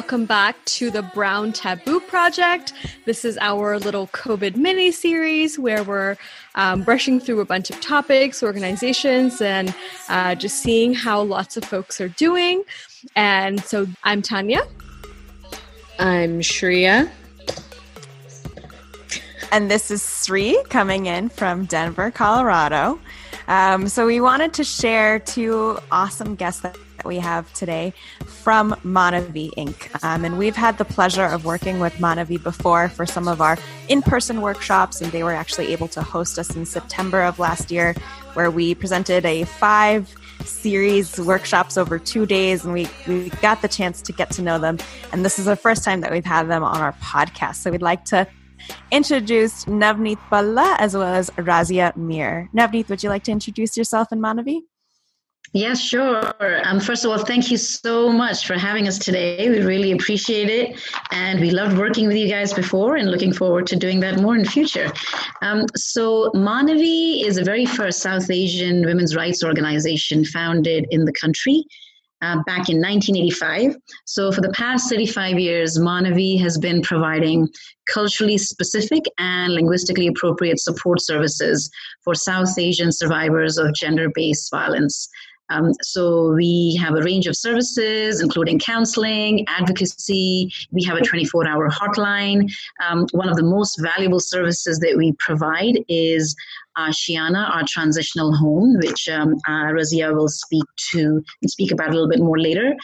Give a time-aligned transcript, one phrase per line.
[0.00, 0.24] Hello, hello.
[0.24, 2.72] Welcome back to the Brown Taboo Project.
[3.04, 6.16] This is our little COVID mini series where we're
[6.54, 9.74] um, brushing through a bunch of topics, organizations, and
[10.08, 12.64] uh, just seeing how lots of folks are doing.
[13.14, 14.62] And so I'm Tanya.
[15.98, 17.10] I'm Shreya.
[19.52, 22.98] And this is Sri coming in from Denver, Colorado.
[23.48, 27.92] Um, so we wanted to share two awesome guests that we have today
[28.26, 30.04] from Manavi Inc.
[30.04, 33.58] Um, and we've had the pleasure of working with Manavi before for some of our
[33.88, 37.70] in person workshops, and they were actually able to host us in September of last
[37.70, 37.94] year,
[38.34, 40.14] where we presented a five
[40.44, 44.58] series workshops over two days and we, we got the chance to get to know
[44.58, 44.78] them
[45.12, 47.82] and this is the first time that we've had them on our podcast so we'd
[47.82, 48.26] like to
[48.90, 52.48] introduce Navneet Balla as well as Razia Mir.
[52.54, 54.60] Navneet, would you like to introduce yourself and Manavi?
[55.52, 56.32] Yes, sure.
[56.64, 59.48] Um, first of all, thank you so much for having us today.
[59.48, 60.80] We really appreciate it.
[61.10, 64.36] And we loved working with you guys before and looking forward to doing that more
[64.36, 64.92] in the future.
[65.42, 71.12] Um, so, Manavi is the very first South Asian women's rights organization founded in the
[71.20, 71.64] country.
[72.22, 73.76] Uh, back in 1985.
[74.04, 77.48] So, for the past 35 years, Manavi has been providing
[77.90, 81.70] culturally specific and linguistically appropriate support services
[82.04, 85.08] for South Asian survivors of gender based violence.
[85.50, 90.52] Um, so we have a range of services, including counseling, advocacy.
[90.70, 92.50] We have a 24 hour hotline.
[92.88, 96.34] Um, one of the most valuable services that we provide is
[96.78, 101.92] Ashiana, our transitional home, which um, uh, Razia will speak to and speak about a
[101.92, 102.74] little bit more later.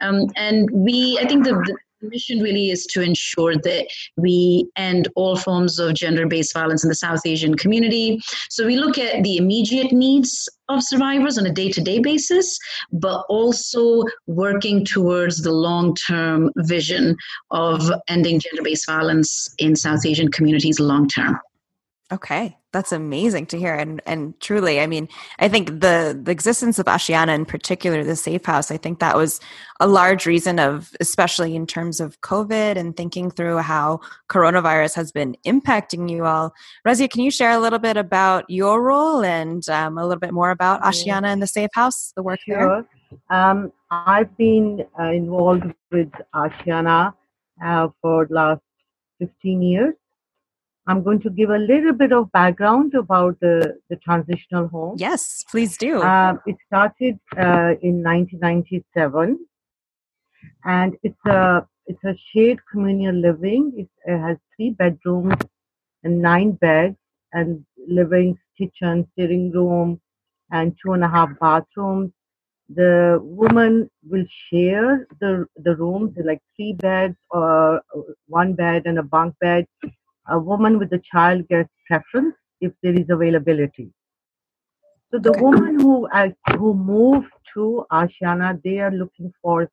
[0.00, 5.08] Um, and we, I think the, the mission really is to ensure that we end
[5.16, 8.20] all forms of gender based violence in the South Asian community.
[8.50, 12.58] So we look at the immediate needs of survivors on a day to day basis,
[12.92, 17.16] but also working towards the long term vision
[17.50, 21.38] of ending gender based violence in South Asian communities long term.
[22.12, 26.78] Okay, that's amazing to hear, and and truly, I mean, I think the the existence
[26.78, 29.40] of Ashiana, in particular, the Safe House, I think that was
[29.80, 35.12] a large reason of, especially in terms of COVID and thinking through how coronavirus has
[35.12, 36.52] been impacting you all.
[36.86, 40.34] Razia, can you share a little bit about your role and um, a little bit
[40.34, 42.84] more about Ashiana and the Safe House, the work sure.
[43.08, 43.28] there?
[43.30, 47.14] Um, I've been uh, involved with Ashiana
[47.64, 48.62] uh, for the last
[49.20, 49.94] 15 years.
[50.86, 54.96] I'm going to give a little bit of background about the, the transitional home.
[54.98, 56.02] Yes, please do.
[56.02, 59.38] Uh, it started uh, in 1997,
[60.64, 63.72] and it's a it's a shared communal living.
[63.76, 65.34] It, it has three bedrooms
[66.02, 66.96] and nine beds,
[67.32, 70.00] and living, kitchen, sitting room,
[70.50, 72.10] and two and a half bathrooms.
[72.74, 77.80] The woman will share the the rooms, like three beds or
[78.26, 79.66] one bed and a bunk bed
[80.28, 83.90] a woman with a child gets preference if there is availability.
[85.10, 85.40] So the okay.
[85.40, 89.70] woman who uh, who moved to Ashiana, they are looking for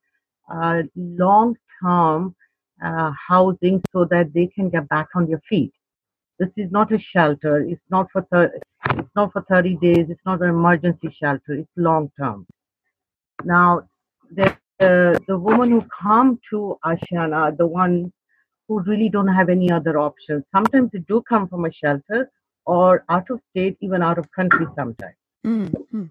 [0.53, 2.35] uh, long term
[2.83, 5.73] uh, housing so that they can get back on their feet.
[6.39, 7.61] This is not a shelter.
[7.61, 8.53] It's not for thir-
[8.89, 10.07] it's not for 30 days.
[10.09, 11.53] It's not an emergency shelter.
[11.53, 12.45] It's long term.
[13.43, 13.87] Now,
[14.35, 18.11] the the woman who come to Ashiana, the one
[18.67, 20.43] who really don't have any other options.
[20.53, 22.31] Sometimes they do come from a shelter
[22.65, 25.15] or out of state, even out of country sometimes.
[25.45, 26.03] Mm-hmm.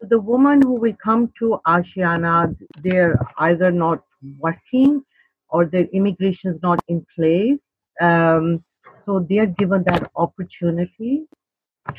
[0.00, 4.02] The woman who will come to Ashiana, they're either not
[4.38, 5.02] working
[5.50, 7.58] or their immigration is not in place.
[8.00, 8.64] Um,
[9.04, 11.24] so they are given that opportunity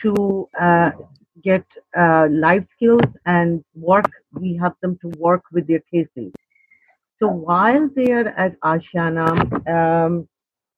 [0.01, 0.91] to uh,
[1.43, 1.65] get
[1.97, 4.09] uh, life skills and work.
[4.33, 6.31] We have them to work with their cases.
[7.19, 9.27] So while they are at Ashiana,
[9.67, 10.27] um,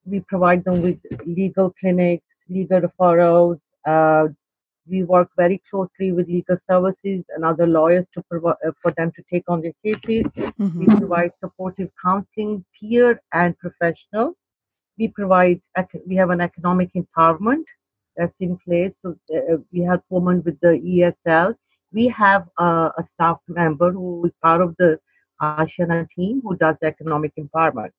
[0.06, 3.60] we provide them with legal clinics, legal referrals.
[3.86, 4.30] Uh,
[4.90, 9.12] we work very closely with legal services and other lawyers to provi- uh, for them
[9.16, 10.26] to take on their cases.
[10.36, 10.80] Mm-hmm.
[10.80, 14.34] We provide supportive counseling, peer and professional.
[14.98, 15.62] We provide
[16.08, 17.66] we have an economic empowerment
[18.18, 18.92] that's in place.
[19.04, 21.56] So uh, we help women with the ESL.
[21.94, 25.00] We have uh, a staff member who is part of the
[25.42, 27.92] Ashiana team who does the economic empowerment.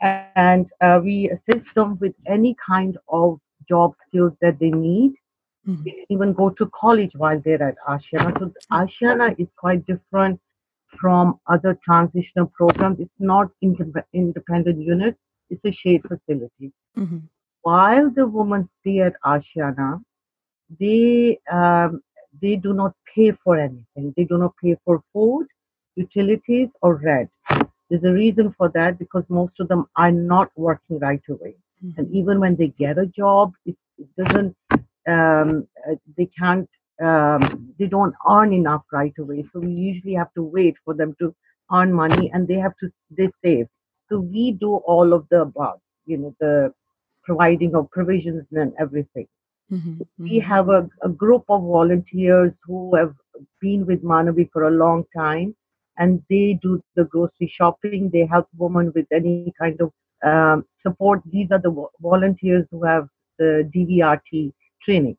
[0.00, 5.14] And uh, we assist them with any kind of job skills that they need.
[5.66, 5.82] Mm-hmm.
[5.84, 8.38] They even go to college while they're at Ashiana.
[8.38, 10.40] So Ashiana is quite different
[11.00, 13.00] from other transitional programs.
[13.00, 15.16] It's not independent unit.
[15.50, 16.72] It's a shared facility.
[16.96, 17.18] Mm-hmm.
[17.62, 20.00] While the women stay at Ashiana,
[20.78, 22.00] they um,
[22.40, 24.12] they do not pay for anything.
[24.16, 25.46] They do not pay for food
[25.96, 27.30] utilities or rent.
[27.90, 31.56] There's a reason for that because most of them are not working right away.
[31.84, 31.98] Mm-hmm.
[31.98, 34.56] And even when they get a job, it, it doesn't,
[35.08, 36.68] um, uh, they can't,
[37.02, 39.44] um, they don't earn enough right away.
[39.52, 41.34] So we usually have to wait for them to
[41.72, 43.66] earn money and they have to, they save.
[44.08, 46.72] So we do all of the above, you know, the
[47.24, 49.26] providing of provisions and everything.
[49.70, 50.42] Mhm, We mhm.
[50.42, 53.14] have a, a group of volunteers who have
[53.60, 55.54] been with Manavi for a long time
[55.98, 58.10] and they do the grocery shopping.
[58.12, 59.74] They help women with any kind of
[60.10, 60.50] um,
[60.82, 61.06] support.
[61.14, 63.08] These are the vo- volunteers who have
[63.38, 64.52] the DVRT
[64.82, 65.16] training.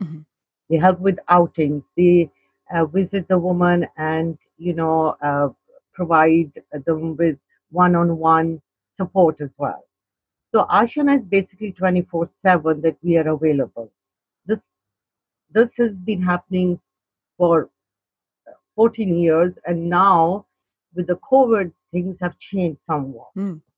[0.00, 0.24] Mhm.
[0.68, 1.82] They help with outings.
[1.96, 2.30] They
[2.72, 5.48] uh, visit the woman and, you know, uh,
[5.94, 6.52] provide
[6.86, 7.38] them with
[7.70, 8.60] one-on-one
[8.96, 9.84] support as well.
[10.52, 13.90] So Ashiana is basically 24/7 that we are available.
[14.46, 14.58] This
[15.50, 16.80] this has been happening
[17.36, 17.70] for
[18.78, 20.46] 14 years, and now
[20.94, 23.30] with the COVID, things have changed somewhat.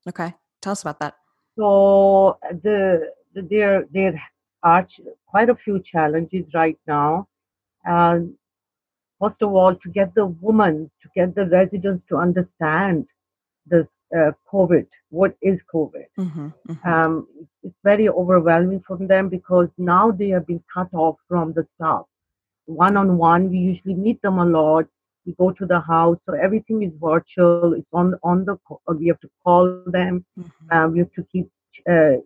[0.07, 0.35] Okay.
[0.61, 1.15] Tell us about that.
[1.57, 4.21] So the, the there there
[4.63, 4.87] are
[5.27, 7.29] quite a few challenges right now.
[7.85, 8.35] And
[9.21, 13.07] first of all, to get the woman, to get the residents to understand
[13.67, 16.09] this uh, COVID, what is COVID?
[16.19, 16.87] Mhm, mhm.
[16.93, 17.27] um,
[17.63, 22.05] it's very overwhelming for them because now they have been cut off from the staff.
[22.71, 24.87] One on one, we usually meet them a lot.
[25.27, 27.75] We go to the house, so everything is virtual.
[27.75, 28.57] It's on on the.
[28.89, 30.05] uh, We have to call them.
[30.39, 30.45] Mhm.
[30.55, 31.49] Um, we have to keep
[31.89, 32.17] uh,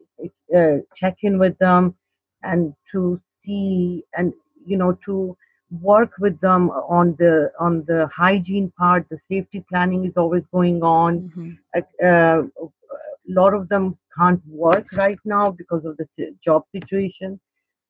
[0.57, 1.95] uh, check in with them,
[2.43, 4.33] and to see and
[4.67, 5.37] you know to
[5.83, 9.09] work with them on the on the hygiene part.
[9.11, 11.59] The safety planning is always going on Mhm.
[12.03, 16.07] uh, a lot of them can't work right now because of the
[16.45, 17.39] job situation.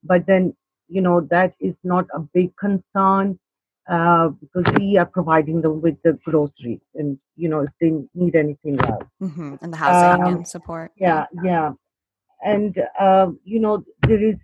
[0.04, 0.54] But then,
[0.88, 3.38] you know, that is not a big concern
[3.88, 8.34] uh, because we are providing them with the groceries and, you know, if they need
[8.34, 9.04] anything else.
[9.20, 9.58] Mhm.
[9.62, 10.92] And the housing Um, and support.
[10.96, 11.72] Yeah, yeah.
[12.42, 14.36] And, uh, you know, there is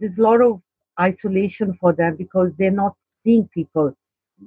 [0.00, 0.60] there's a lot of
[1.00, 2.94] isolation for them because they're not
[3.24, 3.96] seeing people.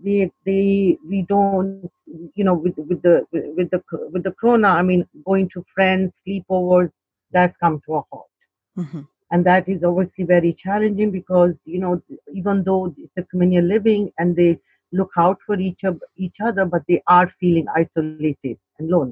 [0.03, 1.91] They, they, we don't,
[2.35, 3.81] you know, with with the with the
[4.13, 4.69] with the corona.
[4.69, 6.91] I mean, going to friends, sleepovers,
[7.31, 8.29] that's come to a halt,
[8.77, 9.07] Mhm.
[9.31, 12.01] And that is obviously very challenging because you know,
[12.33, 14.59] even though it's a communal living and they
[14.93, 19.07] look out for each of each other, but they are feeling isolated and lonely.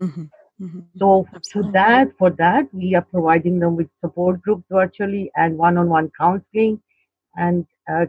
[0.00, 0.30] Mhm.
[0.60, 0.84] Mhm.
[0.98, 6.10] So to that, for that, we are providing them with support groups virtually and one-on-one
[6.18, 6.80] counseling,
[7.36, 8.06] and uh,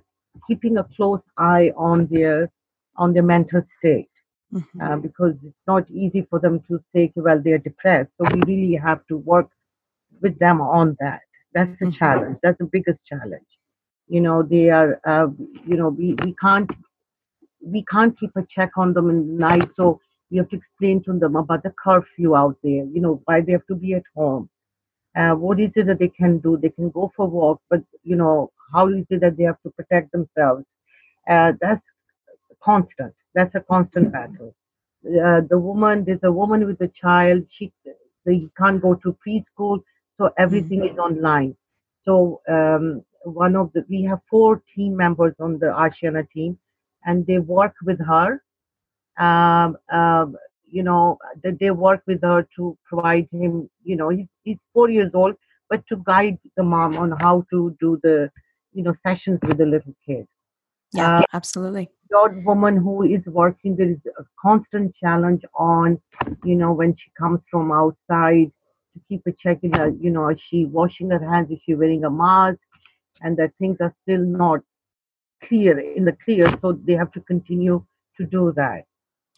[0.48, 2.52] keeping a close eye on their
[2.98, 4.10] on their mental state
[4.52, 4.82] Mhm.
[4.82, 8.12] uh, because it's not easy for them to say, well, they're depressed.
[8.18, 9.50] So we really have to work
[10.22, 11.22] with them on that.
[11.58, 11.98] That's the Mhm.
[12.00, 12.40] challenge.
[12.44, 13.52] That's the biggest challenge.
[14.08, 15.00] You know, they are.
[15.08, 15.28] Uh,
[15.66, 16.70] you know, we we can't
[17.74, 19.70] we can't keep a check on them in the night.
[19.78, 20.00] So
[20.32, 23.54] we have to explain to them about the curfew out there, you know, why they
[23.54, 24.50] have to be at home.
[25.18, 26.58] Uh, what is it that they can do?
[26.58, 29.72] They can go for walk, but you know, how is it that they have to
[29.72, 30.66] protect themselves?
[31.30, 31.84] Uh, that's
[32.64, 33.14] constant.
[33.36, 34.54] That's a constant battle.
[35.06, 37.44] Uh, the woman, there's a woman with a child.
[37.58, 37.72] She,
[38.26, 39.82] they can't go to preschool,
[40.18, 41.56] so everything is online.
[42.06, 46.58] So um, one of the, we have four team members on the Ashiana team,
[47.06, 48.42] and they work with her.
[49.18, 50.38] Um, um,
[50.70, 53.70] you know, that they work with her to provide him.
[53.84, 55.36] You know, he's, he's four years old,
[55.70, 58.30] but to guide the mom on how to do the,
[58.74, 60.28] you know, sessions with the little kid.
[60.94, 61.90] Yeah, Uh, absolutely.
[62.10, 66.00] Your woman who is working, there is a constant challenge on,
[66.44, 68.52] you know, when she comes from outside
[68.98, 71.52] to keep a check in her, you know, is she washing her hands?
[71.52, 72.60] Is she wearing a mask?
[73.22, 74.62] And that things are still not
[75.48, 77.86] clear in the clear, so they have to continue
[78.18, 78.84] to do that.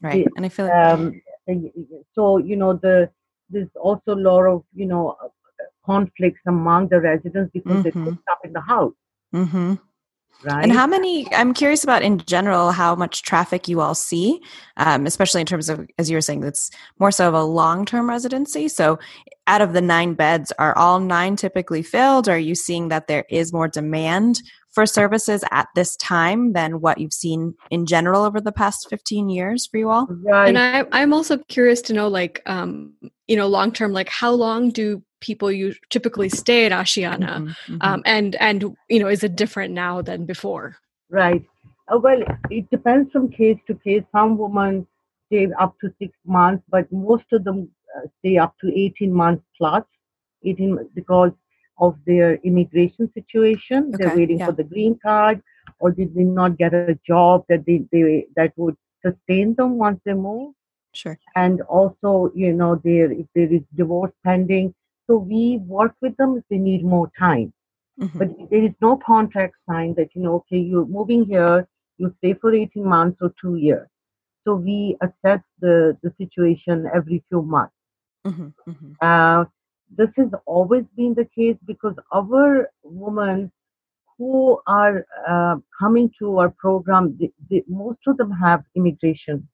[0.01, 0.31] Right.
[0.35, 1.21] And I feel like Um,
[2.15, 3.09] so you know, the
[3.49, 5.15] there's also a lot of you know
[5.85, 8.05] conflicts among the residents because they Mhm.
[8.05, 8.93] put stuff in the house,
[9.33, 9.75] hmm
[10.43, 10.63] right?
[10.63, 11.31] And how many?
[11.33, 14.41] I'm curious about in general how much traffic you all see,
[14.77, 17.85] um, especially in terms of, as you were saying, it's more so of a long
[17.85, 18.67] term residency.
[18.67, 18.99] So,
[19.47, 22.27] out of the nine beds, are all nine typically filled?
[22.27, 26.79] Or are you seeing that there is more demand for services at this time than
[26.79, 30.07] what you've seen in general over the past 15 years for you all?
[30.23, 30.47] right.
[30.47, 32.93] And I, I'm also curious to know, like, um,
[33.27, 37.37] you know, long term, like, how long do people you typically stay at Ashiana?
[37.37, 37.77] Mhm, mhm.
[37.81, 40.77] Um, and and you know, is it different now than before?
[41.09, 41.45] Right.
[41.87, 44.03] Uh, well, it depends from case to case.
[44.11, 44.85] Some women
[45.27, 49.43] stay up to six months, but most of them uh, stay up to 18 months
[49.57, 49.83] plus,
[50.43, 51.31] 18 because
[51.79, 53.91] of their immigration situation.
[53.91, 54.47] They're waiting yeah.
[54.47, 55.41] for the green card,
[55.79, 59.99] or they did not get a job that they, they that would sustain them once
[60.05, 60.53] they move.
[60.93, 61.17] Sure.
[61.35, 64.73] And also, you know, there if there is divorce pending,
[65.09, 67.53] so we work with them if they need more time.
[68.01, 68.19] Mhm.
[68.19, 72.33] But there is no contract signed that you know, okay, you're moving here, you stay
[72.33, 73.87] for 18 months or two years.
[74.45, 77.75] So we assess the the situation every few months.
[78.27, 78.53] Mhm.
[78.67, 78.95] Mhm.
[79.01, 79.45] Uh,
[79.99, 83.51] this has always been the case because our women
[84.17, 89.47] who are uh, coming to our program, they, they, most of them have immigration,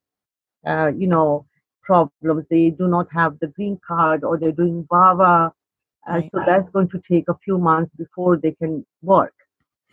[0.68, 1.46] uh, you know,
[1.86, 2.46] problems.
[2.50, 5.52] They do not have the green card or they're doing VAWA.
[6.10, 6.30] Uh, Right.
[6.34, 9.34] So that's going to take a few months before they can work.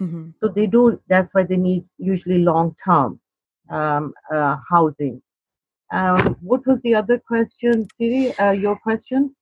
[0.00, 0.34] Mhm.
[0.40, 3.20] So they do, that's why they need usually long term
[3.70, 5.22] um, uh, housing.
[5.92, 8.36] Um, what was the other question, Siri?
[8.38, 9.34] Uh, your question?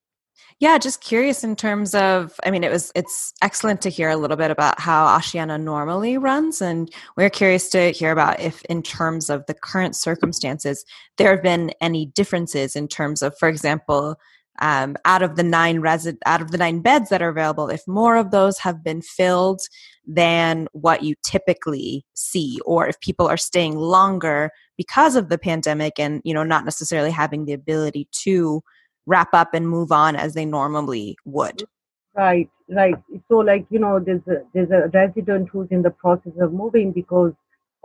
[0.61, 4.17] Yeah, just curious in terms of I mean it was it's excellent to hear a
[4.17, 8.83] little bit about how Ashiana normally runs and we're curious to hear about if in
[8.83, 10.85] terms of the current circumstances
[11.17, 14.17] there have been any differences in terms of for example
[14.61, 17.83] um, out of the nine resi- out of the nine beds that are available if
[17.89, 19.63] more of those have been filled
[20.07, 25.99] than what you typically see or if people are staying longer because of the pandemic
[25.99, 28.63] and you know not necessarily having the ability to
[29.13, 31.63] wrap up and move on as they normally would.
[32.17, 32.49] Right,
[32.81, 32.97] right.
[33.29, 36.93] So, like you know, there's a there's a resident who's in the process of moving
[37.01, 37.35] because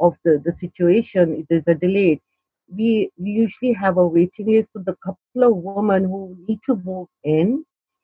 [0.07, 1.45] of the the situation.
[1.49, 2.21] There's a delay.
[2.79, 2.89] We
[3.23, 7.07] we usually have a waiting list for the couple of women who need to move
[7.37, 7.49] in.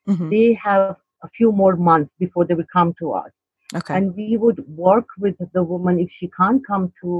[0.07, 0.29] Mhm.
[0.33, 0.83] They have
[1.27, 3.31] a few more months before they will come to us,
[3.79, 3.95] Okay.
[3.97, 7.11] and we would work with the woman if she can't come to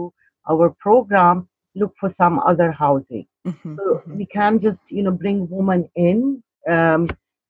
[0.52, 1.48] our program.
[1.76, 3.28] Look for some other housing.
[3.48, 4.16] Mhm, So mhm.
[4.18, 6.44] we can't just you know bring women in.
[6.70, 7.10] Um,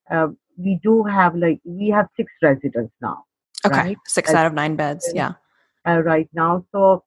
[0.09, 3.23] uh, we do have like we have six residents now,
[3.65, 3.77] Okay.
[3.79, 3.97] right?
[4.07, 5.11] Six And- out of nine beds.
[5.21, 5.33] Yeah.
[5.89, 6.63] uh, right now.
[6.71, 7.03] So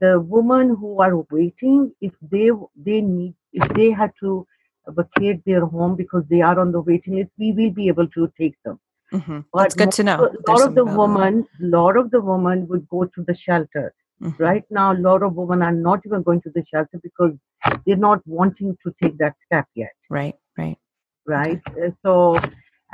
[0.00, 2.50] the women who are waiting, if they
[2.86, 4.46] they need, if they had to
[4.88, 8.26] vacate their home because they are on the waiting list, we will be able to
[8.40, 8.80] take them.
[9.12, 9.44] Mhm.
[9.52, 10.16] But That's good to know.
[10.24, 13.86] A there's lot of the women, lot of the women would go to the shelter.
[14.22, 14.38] Mhm.
[14.38, 17.32] Right now, a lot of women are not even going to the shelter because
[17.86, 19.92] they're not wanting to take that step yet.
[20.10, 20.34] Right.
[20.58, 20.78] Right.
[21.26, 21.60] right?
[21.68, 22.38] Uh, So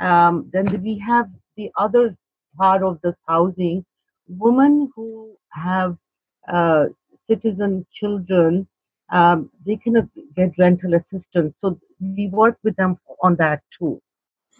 [0.01, 2.15] um, then we have the other
[2.57, 3.85] part of this housing,
[4.27, 5.97] women who have
[6.51, 6.85] uh,
[7.29, 8.67] citizen children,
[9.11, 10.05] um, they cannot
[10.35, 11.53] get rental assistance.
[11.61, 14.01] So we work with them on that too,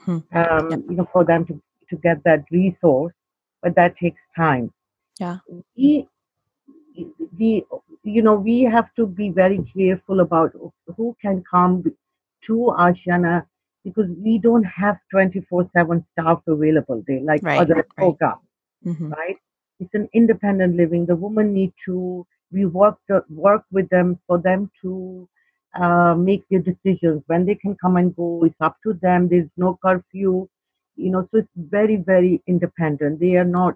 [0.05, 0.17] Hmm.
[0.33, 0.79] um, Yep.
[0.89, 3.13] you know, for them to, to get that resource,
[3.61, 4.71] but that takes time.
[5.19, 5.39] Yeah.
[5.75, 6.07] We,
[7.37, 7.65] we,
[8.03, 10.51] you know, we have to be very careful about
[10.95, 11.83] who can come
[12.47, 13.45] to Ashiana
[13.83, 17.85] because we don't have 24/7 staff available there like Right, other right.
[17.97, 18.47] programs,
[18.85, 19.11] Mhm.
[19.17, 19.37] right?
[19.79, 21.05] It's an independent living.
[21.05, 25.27] The women need to we work the, work with them for them to
[25.75, 28.43] uh, make their decisions when they can come and go.
[28.43, 29.27] It's up to them.
[29.27, 30.47] There's no curfew,
[30.95, 31.27] you know.
[31.31, 33.19] So it's very very independent.
[33.19, 33.75] They are not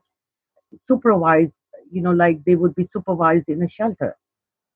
[0.87, 1.53] supervised,
[1.91, 4.15] you know, like they would be supervised in a shelter,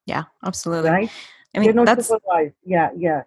[0.06, 0.24] Yeah.
[0.44, 0.94] Absolutely.
[0.94, 1.12] right?
[1.56, 2.56] I They're mean, not that's supervised.
[2.66, 3.24] Yeah, yeah.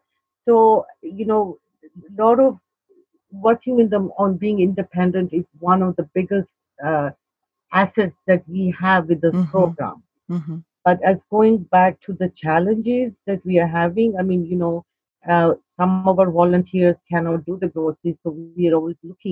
[0.47, 2.59] So you know, a lot of
[3.33, 6.49] working with them on being independent is one of the biggest
[6.85, 7.11] uh,
[7.73, 9.50] assets that we have with this Mhm.
[9.50, 10.02] program.
[10.28, 10.64] mhm.
[10.85, 14.85] But as going back to the challenges that we are having, I mean, you know,
[15.28, 19.28] uh, some of our volunteers cannot do the groceries, so we are always looking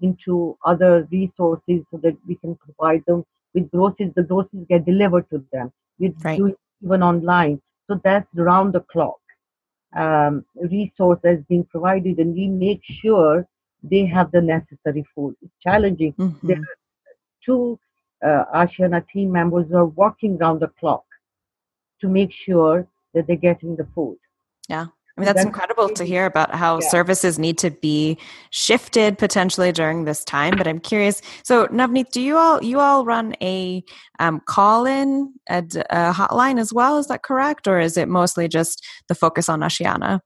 [0.00, 4.12] into other resources so that we can provide them with groceries.
[4.14, 5.72] The groceries get delivered to them.
[5.98, 6.36] We Right.
[6.36, 9.18] do it even online, so that's round the clock
[9.96, 13.46] um, resource that's being provided, and we make sure
[13.82, 15.34] they have the necessary food.
[15.42, 16.68] It's challenging Mhm.
[17.44, 17.78] two
[18.24, 21.04] uh, Ashiana team members who are working round the clock
[22.00, 24.18] to make sure that they're getting the food.
[24.68, 24.86] Yeah.
[25.20, 26.88] I mean, that's That's incredible to hear about how yeah.
[26.88, 28.16] services need to be
[28.50, 30.56] shifted potentially during this time.
[30.56, 31.20] But I'm curious.
[31.42, 33.84] So, Navneet, do you all you all run a
[34.18, 36.96] um, call in a hotline as well?
[36.96, 40.20] Is that correct, or is it mostly just the focus on Ashiana?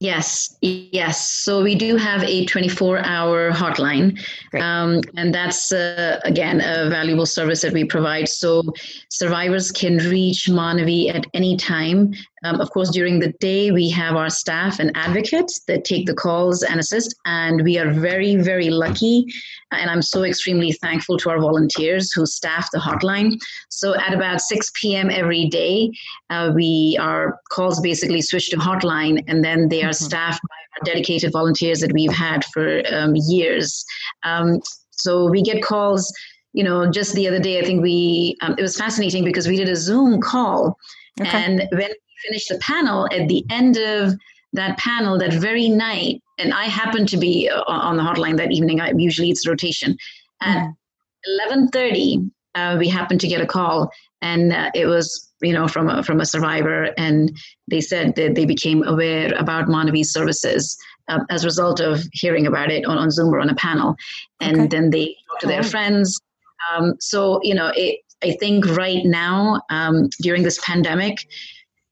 [0.00, 1.28] Yes, yes.
[1.28, 4.16] So we do have a 24 hour hotline.
[4.54, 8.28] Um, and that's, uh, again, a valuable service that we provide.
[8.28, 8.62] So
[9.10, 12.12] survivors can reach Manavi at any time.
[12.44, 16.14] Um, of course, during the day, we have our staff and advocates that take the
[16.14, 17.14] calls and assist.
[17.24, 19.26] And we are very, very lucky.
[19.72, 23.38] And I'm so extremely thankful to our volunteers who staff the hotline.
[23.68, 25.10] So at about 6 p.m.
[25.10, 25.90] every day,
[26.30, 29.94] uh, we our calls basically switch to hotline and then they are Mhm.
[30.06, 33.84] staffed by our dedicated volunteers that we've had for um, years
[34.24, 36.12] um, so we get calls
[36.52, 39.56] you know just the other day i think we um, it was fascinating because we
[39.56, 40.76] did a zoom call
[41.20, 41.30] Okay.
[41.44, 41.90] and when
[42.26, 44.14] finished the panel at the end of
[44.52, 48.52] that panel that very night and i happened to be uh, on the hotline that
[48.52, 49.96] evening I, usually it's rotation
[50.40, 50.66] at
[51.50, 53.90] 11.30 uh, we happened to get a call
[54.22, 57.36] and uh, it was you know from a, from a survivor and
[57.70, 60.76] they said that they became aware about Manavi's services
[61.08, 63.96] uh, as a result of hearing about it on, on zoom or on a panel.
[64.40, 64.66] And okay.
[64.68, 66.20] then they talked to their friends.
[66.70, 71.24] Um, so you know it, i think right now um, during this pandemic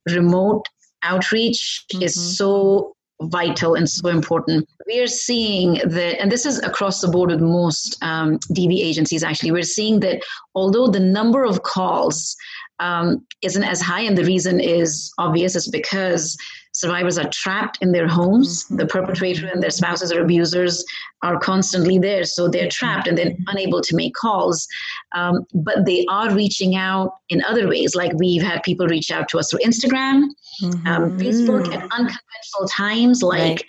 [0.07, 0.65] remote
[1.03, 2.03] outreach mm-hmm.
[2.03, 4.69] is so vital and so important.
[4.87, 9.23] We are seeing that, and this is across the board with most um, DV agencies
[9.23, 10.23] actually, we're seeing that
[10.55, 12.37] although the number of calls
[12.79, 16.37] um, isn't as high, and the reason is obvious, is because
[16.76, 18.64] survivors are trapped in their homes.
[18.64, 18.76] Mm-hmm.
[18.76, 20.85] The perpetrator and their spouses or abusers
[21.23, 24.68] are constantly there, so they're trapped and they're unable to make calls.
[25.14, 29.28] Um, but they are reaching out in other ways, like we've had people reach out
[29.30, 30.26] to us through Instagram,
[30.62, 30.87] mm-hmm.
[30.87, 33.23] um, Facebook at unconventional times.
[33.23, 33.64] Like right.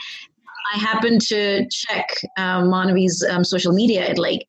[0.75, 4.45] I happened to check um, Manavi's um, social media at like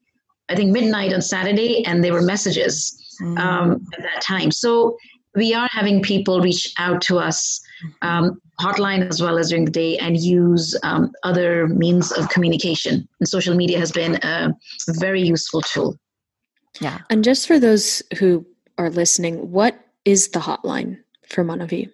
[0.49, 3.39] I think midnight on Saturday, and there were messages mm.
[3.39, 4.51] um, at that time.
[4.51, 4.97] So
[5.37, 7.61] we are having people reach out to us
[8.03, 13.09] um, hotline as well as during the day and use um, other means of communication.
[13.21, 14.53] And social media has been a
[14.99, 15.97] very useful tool.
[16.81, 16.99] Yeah.
[17.11, 18.47] And just for those who
[18.79, 21.91] are listening what is the hotline for manavi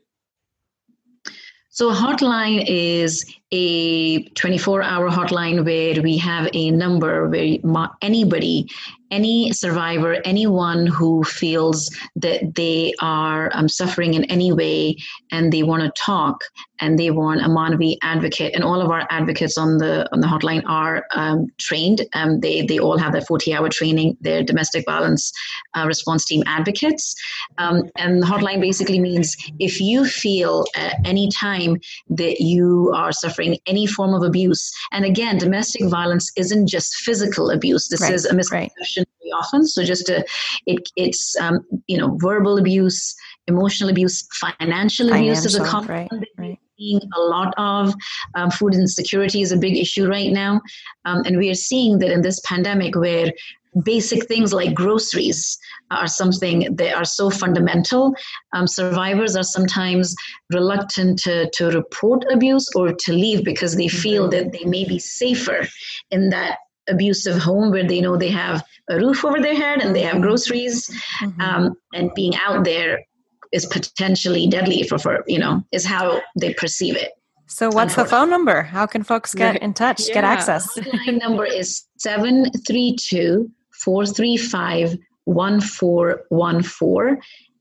[1.70, 7.58] so a hotline is a 24 hour hotline where we have a number where
[8.00, 8.70] anybody
[9.10, 14.96] any survivor, anyone who feels that they are um, suffering in any way
[15.30, 16.42] and they want to talk
[16.80, 20.26] and they want a Manavi advocate, and all of our advocates on the on the
[20.26, 22.02] hotline are um, trained.
[22.14, 24.16] Um, they they all have that 40 hour training.
[24.20, 25.32] They're domestic violence
[25.74, 27.14] uh, response team advocates,
[27.58, 33.12] um, and the hotline basically means if you feel at any time that you are
[33.12, 37.88] suffering any form of abuse, and again, domestic violence isn't just physical abuse.
[37.88, 38.72] This right, is a misconception.
[38.82, 38.93] Right
[39.34, 39.66] often.
[39.66, 40.24] So just to,
[40.66, 43.14] it, it's um, you know verbal abuse,
[43.46, 46.58] emotional abuse, financial, financial abuse is a common right, right.
[46.78, 47.94] Seeing a lot of
[48.34, 50.60] um, food insecurity is a big issue right now,
[51.04, 53.32] um, and we are seeing that in this pandemic where
[53.82, 55.58] basic things like groceries
[55.90, 58.14] are something that are so fundamental.
[58.52, 60.14] Um, survivors are sometimes
[60.52, 64.44] reluctant to, to report abuse or to leave because they feel mm-hmm.
[64.44, 65.66] that they may be safer
[66.10, 69.94] in that abusive home where they know they have a roof over their head and
[69.94, 70.88] they have groceries
[71.20, 71.40] mm-hmm.
[71.40, 73.00] um, and being out there
[73.52, 77.12] is potentially deadly for, for you know is how they perceive it
[77.46, 80.14] so what's the phone number how can folks get in touch yeah.
[80.14, 87.20] get access the line number is 732 435 1414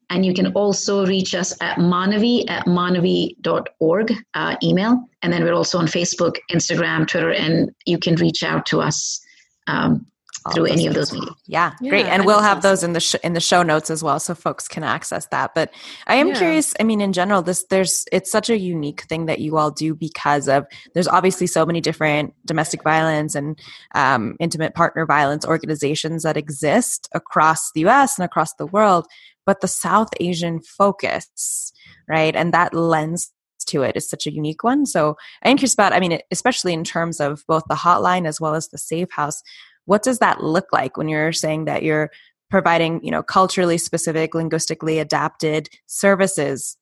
[0.09, 5.09] and you can also reach us at manavi at manavi.org uh, email.
[5.23, 9.19] And then we're also on Facebook, Instagram, Twitter, and you can reach out to us
[9.65, 10.05] um,
[10.53, 11.29] through any of those media.
[11.45, 12.06] Yeah, yeah, great.
[12.06, 12.69] And we'll have awesome.
[12.69, 15.53] those in the sh- in the show notes as well, so folks can access that.
[15.56, 15.73] But
[16.08, 16.38] I am yeah.
[16.38, 16.73] curious.
[16.79, 19.95] I mean, in general, this there's it's such a unique thing that you all do
[19.95, 23.60] because of there's obviously so many different domestic violence and
[23.95, 28.17] um, intimate partner violence organizations that exist across the U.S.
[28.17, 29.08] and across the world
[29.45, 31.73] but the South Asian focus,
[32.08, 32.36] right?
[32.36, 33.32] And that lens
[33.67, 34.86] to it is such a unique one.
[34.86, 38.56] So I'm curious about, I mean, especially in terms of both the hotline as well
[38.56, 39.41] as the safe house,
[39.85, 42.09] what does that look like when you're saying that you're
[42.49, 46.77] providing, you know, culturally specific, linguistically adapted services?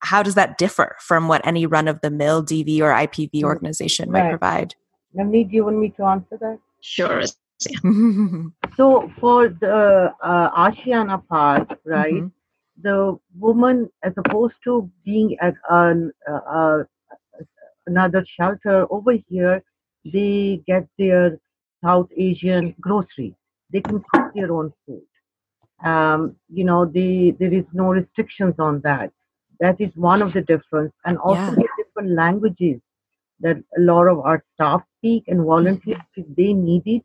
[0.00, 3.44] How does that differ from what any run of the mill DV or IPV mm,
[3.44, 4.24] organization right.
[4.24, 4.74] might provide?
[5.16, 6.58] Navneet, do you want me to answer that?
[6.80, 7.22] Sure.
[8.76, 12.26] so for the uh, Ashiana part, right, mm-hmm.
[12.82, 16.82] the woman, as opposed to being at an, uh, uh,
[17.86, 19.62] another shelter over here,
[20.12, 21.38] they get their
[21.84, 23.34] South Asian grocery.
[23.72, 25.02] They can cook their own food.
[25.84, 29.10] Um, you know, they, there is no restrictions on that.
[29.60, 31.50] That is one of the difference, and also yeah.
[31.50, 32.80] the different languages
[33.40, 37.02] that a lot of our staff speak and volunteers if they need it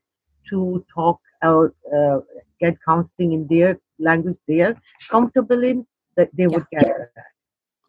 [0.50, 2.20] to talk or uh,
[2.60, 4.76] get counseling in their language they are
[5.10, 7.24] comfortable in, that they would get that.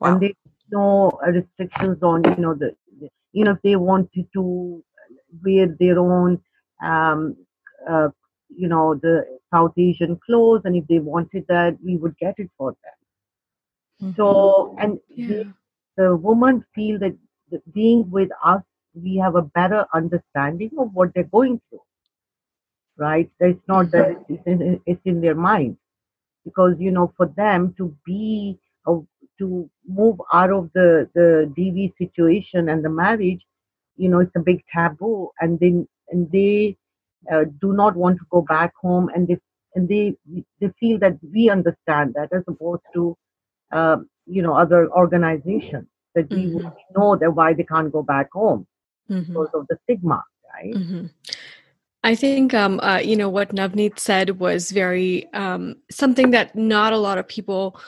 [0.01, 0.13] Wow.
[0.13, 0.35] And there's
[0.71, 2.75] no restrictions on, you know, the,
[3.33, 4.85] you know, if they wanted to
[5.45, 6.41] wear their own,
[6.83, 7.37] um,
[7.89, 8.09] uh,
[8.49, 12.51] you know, the South Asian clothes, and if they wanted that, we would get it
[12.59, 14.09] for them.
[14.11, 14.17] Mm-hmm.
[14.17, 15.27] So, and yeah.
[15.29, 15.55] the,
[15.97, 17.17] the women feel that
[17.73, 18.63] being with us,
[18.95, 21.81] we have a better understanding of what they're going through
[23.01, 23.31] right?
[23.41, 25.77] It's not that it's in, it's in their mind,
[26.45, 28.99] because you know, for them to be a,
[29.39, 33.41] to move out of the the DV situation and the marriage,
[33.97, 36.77] you know, it's a big taboo, and then and they
[37.33, 39.39] uh, do not want to go back home, and they
[39.75, 40.15] and they
[40.61, 43.17] they feel that we understand that as opposed to
[43.73, 43.97] uh,
[44.27, 46.57] you know other organizations that mm-hmm.
[46.57, 48.67] we know that why they can't go back home
[49.09, 49.33] mm-hmm.
[49.33, 50.23] because of the stigma,
[50.55, 50.75] right?
[50.75, 51.07] Mm-hmm.
[52.03, 56.93] I think um, uh, you know what Navneet said was very um, something that not
[56.93, 57.79] a lot of people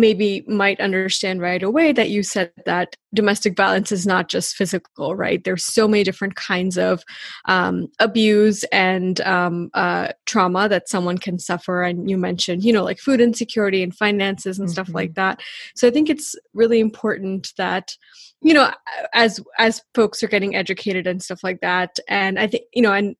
[0.00, 5.16] maybe might understand right away that you said that domestic violence is not just physical
[5.16, 5.42] right?
[5.44, 7.02] There's so many different kinds of
[7.46, 11.82] um, abuse and um, uh, trauma that someone can suffer.
[11.82, 14.72] And you mentioned you know like food insecurity and finances and mm-hmm.
[14.72, 15.40] stuff like that.
[15.74, 17.96] So i think it's really important that
[18.42, 18.70] you know
[19.14, 21.98] as as folks are getting educated and stuff like that.
[22.08, 23.16] And i think you know and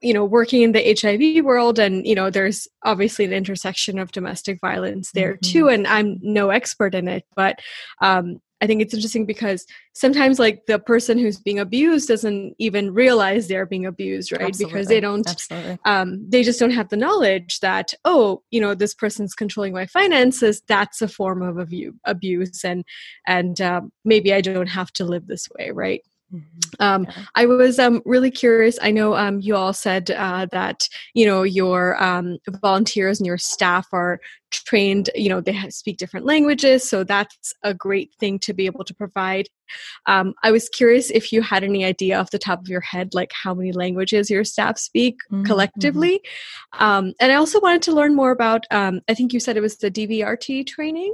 [0.00, 4.12] you know working in the hiv world and you know there's obviously an intersection of
[4.12, 5.50] domestic violence there mm-hmm.
[5.50, 7.58] too and i'm no expert in it but
[8.00, 12.94] um, i think it's interesting because sometimes like the person who's being abused doesn't even
[12.94, 14.72] realize they're being abused right Absolutely.
[14.72, 18.94] because they don't um, they just don't have the knowledge that oh you know this
[18.94, 21.58] person's controlling my finances that's a form of
[22.04, 22.84] abuse and
[23.26, 26.02] and um, maybe i don't have to live this way right.
[26.80, 27.24] Um, yeah.
[27.34, 28.78] I was um, really curious.
[28.80, 33.38] I know um, you all said uh, that you know your um, volunteers and your
[33.38, 35.10] staff are trained.
[35.14, 38.94] You know they speak different languages, so that's a great thing to be able to
[38.94, 39.48] provide.
[40.06, 43.14] Um, I was curious if you had any idea off the top of your head,
[43.14, 45.36] like how many languages your staff speak mm-hmm.
[45.36, 45.46] mm-hmm.
[45.46, 46.20] collectively.
[46.78, 48.66] Um, and I also wanted to learn more about.
[48.70, 51.12] I think you said it was the DVRT training.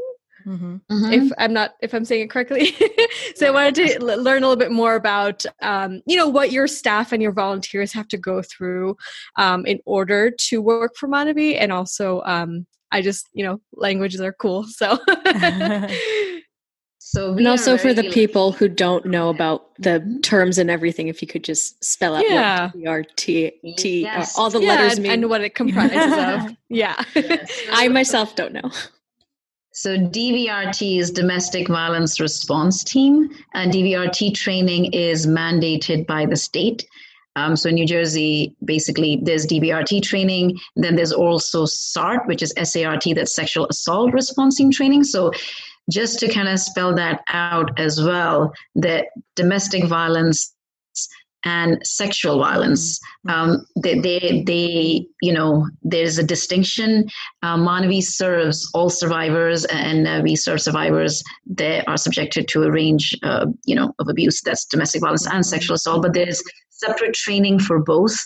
[0.48, 0.76] Mm-hmm.
[0.90, 1.12] Mm-hmm.
[1.12, 2.74] If I'm not, if I'm saying it correctly,
[3.34, 6.52] so I wanted to l- learn a little bit more about, um, you know, what
[6.52, 8.96] your staff and your volunteers have to go through
[9.36, 14.22] um, in order to work for Manavi, and also, um, I just, you know, languages
[14.22, 14.98] are cool, so.
[16.98, 20.20] so and also for the people who don't know about the mm-hmm.
[20.20, 22.70] terms and everything, if you could just spell out yeah.
[22.72, 24.38] what R T T yes.
[24.38, 26.56] all the yeah, letters mean and what it comprises of.
[26.70, 27.52] Yeah, yes.
[27.70, 28.70] I myself don't know.
[29.72, 36.86] So DVRT is Domestic Violence Response Team, and DVRT training is mandated by the state.
[37.36, 40.58] Um, so in New Jersey, basically, there's DVRT training.
[40.74, 45.04] Then there's also SART, which is SART, that's Sexual Assault Response Team training.
[45.04, 45.30] So
[45.90, 50.54] just to kind of spell that out as well, that domestic violence
[51.44, 52.98] and sexual violence.
[53.26, 53.30] Mm-hmm.
[53.30, 57.08] Um, they, they, they, you know, there's a distinction.
[57.42, 61.22] Uh, Manavi serves all survivors, and uh, we serve survivors
[61.54, 64.40] that are subjected to a range, uh, you know, of abuse.
[64.42, 65.42] That's domestic violence and mm-hmm.
[65.42, 66.02] sexual assault.
[66.02, 68.16] But there's separate training for both.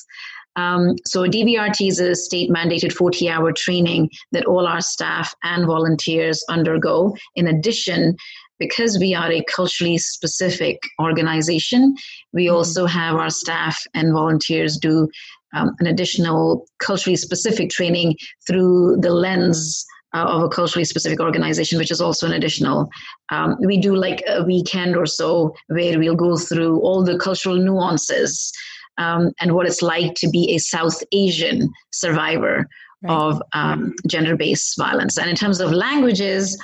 [0.56, 5.66] Um, so DVRT is a state mandated 40 hour training that all our staff and
[5.66, 7.14] volunteers undergo.
[7.36, 8.16] In addition,
[8.62, 11.94] because we are a culturally specific organization,
[12.32, 15.08] we mm also have our staff and volunteers do
[15.54, 18.14] um, an additional culturally specific training
[18.46, 22.88] through the lens uh, of a culturally specific organization, which is also an additional.
[23.30, 27.56] Um, we do like a weekend or so where we'll go through all the cultural
[27.56, 28.52] nuances
[28.98, 32.68] um, and what it's like to be a South Asian survivor
[33.02, 33.16] right.
[33.16, 35.18] of um, gender based violence.
[35.18, 36.58] And in terms of languages,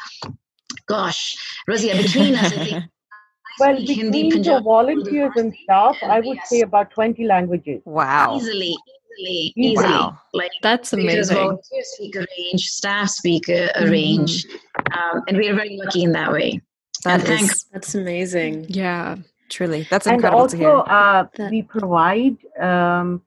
[0.88, 1.36] gosh,
[1.68, 2.84] Razia, between us, I think.
[3.60, 6.48] well, between Hindi, Punjabi, volunteers and staff, I would yes.
[6.50, 7.82] say about 20 languages.
[7.84, 8.36] Wow.
[8.36, 8.76] Easily,
[9.18, 9.86] easily, easily.
[9.86, 10.18] Wow.
[10.32, 11.36] Like that's amazing.
[11.36, 13.90] Volunteers speak a range, staff speak a, a mm-hmm.
[13.90, 14.46] range,
[14.92, 16.60] um, and we are very lucky in that way.
[17.04, 18.66] That is, that's amazing.
[18.68, 19.16] Yeah,
[19.48, 23.22] truly, that's incredible and also, uh, we provide um,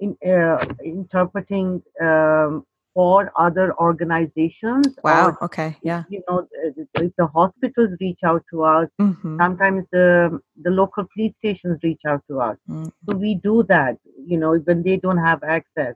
[0.00, 2.64] in, uh, interpreting um,
[2.98, 4.88] for other organizations.
[5.04, 5.28] Wow.
[5.28, 5.76] Or, okay.
[5.82, 6.02] Yeah.
[6.08, 6.48] You know,
[6.94, 9.38] if the hospitals reach out to us, mm-hmm.
[9.40, 12.56] sometimes the the local police stations reach out to us.
[12.68, 12.88] Mm-hmm.
[13.04, 13.98] So we do that.
[14.26, 15.94] You know, when they don't have access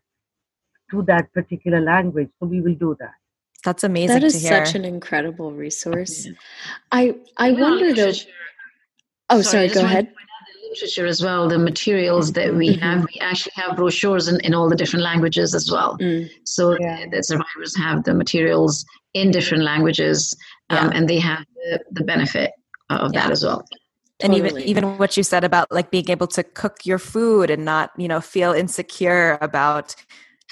[0.92, 3.16] to that particular language, so we will do that.
[3.64, 4.14] That's amazing.
[4.14, 6.26] That is such an incredible resource.
[6.26, 6.32] Yeah.
[6.92, 8.12] I I wonder though.
[9.30, 9.68] Oh, sorry.
[9.68, 10.14] sorry go ahead
[10.72, 12.80] literature as well, the materials that we mm-hmm.
[12.80, 13.06] have.
[13.12, 15.98] We actually have brochures in, in all the different languages as well.
[15.98, 16.30] Mm.
[16.44, 17.04] So yeah.
[17.04, 20.37] the, the, survivors have the materials in different languages
[20.70, 20.96] um, yeah.
[20.96, 22.52] and they have the, the benefit
[22.90, 23.22] of yeah.
[23.22, 23.64] that as well.
[24.20, 24.62] And totally.
[24.62, 27.90] even even what you said about like being able to cook your food and not,
[27.96, 29.96] you know, feel insecure about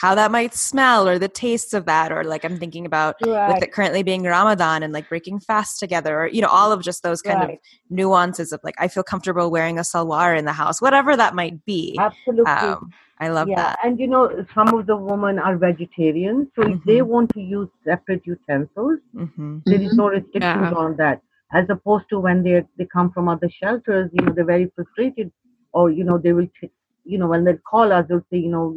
[0.00, 3.52] how that might smell or the tastes of that or like i'm thinking about right.
[3.52, 6.82] with it currently being ramadan and like breaking fast together or you know all of
[6.82, 7.50] just those kind right.
[7.54, 7.58] of
[7.90, 11.64] nuances of like i feel comfortable wearing a salwar in the house whatever that might
[11.64, 13.56] be absolutely um, i love yeah.
[13.56, 16.72] that and you know some of the women are vegetarians so mm-hmm.
[16.72, 17.08] if they mm-hmm.
[17.08, 19.58] want to use separate utensils mm-hmm.
[19.66, 20.16] there is no mm-hmm.
[20.16, 20.84] restrictions yeah.
[20.84, 21.20] on that
[21.52, 25.30] as opposed to when they they come from other shelters you know they're very frustrated
[25.72, 26.70] or you know they will t-
[27.04, 28.74] you know when they call us they'll say you know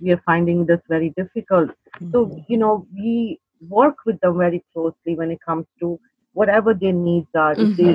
[0.00, 1.70] we are finding this very difficult.
[1.70, 2.12] Mm-hmm.
[2.12, 5.98] So, you know, we work with them very closely when it comes to
[6.32, 7.54] whatever their needs are.
[7.54, 7.82] Mm-hmm.
[7.82, 7.92] They,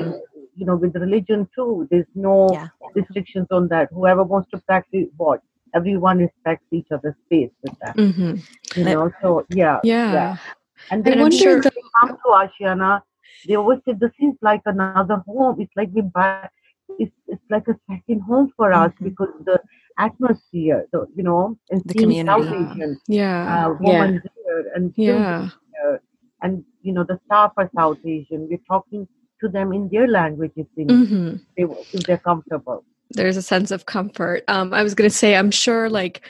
[0.56, 2.68] you know, with religion too, there's no yeah.
[2.94, 3.88] restrictions on that.
[3.92, 5.40] Whoever wants to practice what,
[5.74, 7.96] everyone respects each other's space with that.
[7.96, 8.78] Mm-hmm.
[8.78, 10.12] You know, so yeah, yeah.
[10.12, 10.36] yeah.
[10.90, 13.02] And then when sure they come to Ashiana,
[13.46, 15.60] they always say this is like another home.
[15.60, 16.48] It's like we buy.
[16.98, 19.04] It's, it's like a second home for us mm-hmm.
[19.04, 19.60] because the
[19.98, 22.26] atmosphere, the, you know, and the community.
[22.26, 24.30] South Asian, yeah, uh, women yeah.
[24.46, 25.48] There and yeah.
[25.72, 26.02] There,
[26.42, 28.48] and you know, the staff are South Asian.
[28.48, 29.06] We're talking
[29.40, 31.36] to them in their language if, they, mm-hmm.
[31.56, 32.84] they, if they're comfortable.
[33.10, 34.44] There's a sense of comfort.
[34.48, 36.22] Um, I was going to say, I'm sure, like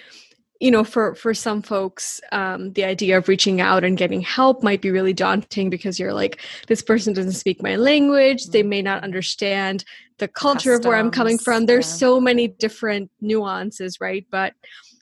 [0.60, 4.62] you know for for some folks um, the idea of reaching out and getting help
[4.62, 8.82] might be really daunting because you're like this person doesn't speak my language they may
[8.82, 9.84] not understand
[10.18, 11.96] the culture Customs, of where i'm coming from there's yeah.
[11.96, 14.52] so many different nuances right but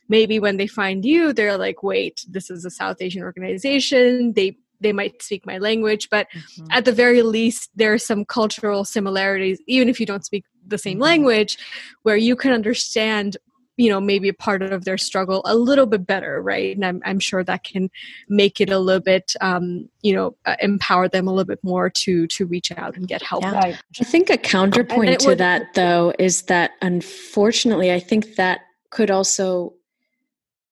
[0.09, 4.57] maybe when they find you they're like wait this is a south asian organization they
[4.81, 6.67] they might speak my language but mm-hmm.
[6.71, 10.79] at the very least there are some cultural similarities even if you don't speak the
[10.79, 11.03] same mm-hmm.
[11.03, 11.59] language
[12.03, 13.37] where you can understand
[13.79, 17.01] you know maybe a part of their struggle a little bit better right and i'm,
[17.07, 17.91] I'm sure that can
[18.29, 21.89] make it a little bit um, you know uh, empower them a little bit more
[21.89, 23.77] to to reach out and get help yeah.
[24.01, 28.61] i think a counterpoint to would, that though is that unfortunately i think that
[28.91, 29.73] could also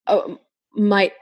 [0.09, 0.39] oh,
[0.75, 1.13] might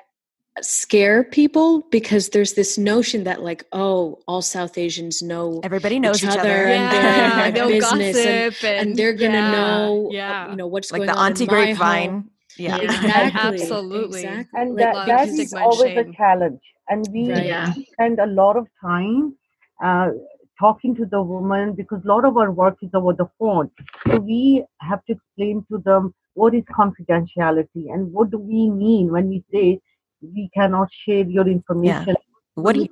[0.63, 6.23] scare people because there's this notion that like oh all south asians know everybody knows
[6.23, 9.51] each, each other, other, and yeah, they're in business and, and, and, they're gonna yeah,
[9.51, 10.51] know yeah.
[10.51, 13.61] you know what's like going the on auntie grapevine yeah exactly.
[13.61, 14.61] absolutely exactly.
[14.61, 17.75] and that, that is always a challenge and we right.
[17.93, 19.35] spend a lot of time
[19.83, 20.11] uh,
[20.57, 23.69] talking to the woman because a lot of our work is over the phone
[24.07, 29.11] so we have to explain to them what is confidentiality and what do we mean
[29.11, 29.81] when we say
[30.35, 32.09] we cannot share your information.
[32.09, 32.15] Yeah.
[32.55, 32.89] What do you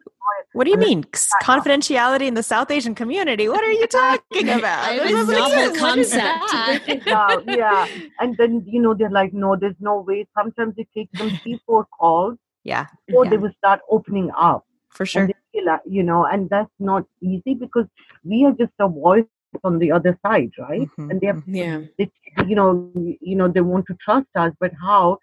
[0.55, 1.05] what do you mean
[1.42, 3.49] confidentiality in the South Asian community?
[3.49, 4.92] What are you talking about?
[4.92, 7.07] This novel concept.
[7.47, 7.87] yeah,
[8.21, 10.27] and then you know they're like, no, there's no way.
[10.37, 12.37] Sometimes it takes them three, four calls.
[12.64, 13.31] Yeah, or yeah.
[13.31, 15.29] they will start opening up for sure.
[15.53, 17.87] Feel, you know, and that's not easy because
[18.25, 19.25] we are just a voice
[19.64, 20.83] on the other side, right?
[20.83, 21.11] Mm-hmm.
[21.11, 22.11] And they have, yeah, they,
[22.47, 25.18] you know, you know, they want to trust us, but how?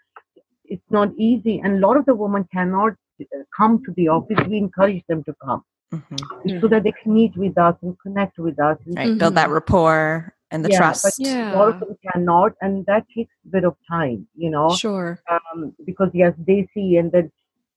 [0.70, 4.40] It's not easy, and a lot of the women cannot uh, come to the office.
[4.48, 6.60] We encourage them to come mm-hmm.
[6.62, 9.08] so that they can meet with us and connect with us, right.
[9.08, 9.18] mm-hmm.
[9.18, 11.04] build that rapport and the yeah, trust.
[11.04, 11.56] But yeah.
[11.56, 14.76] a lot of them cannot, and that takes a bit of time, you know.
[14.76, 15.20] Sure.
[15.30, 17.32] Um, because yes, they see, and then,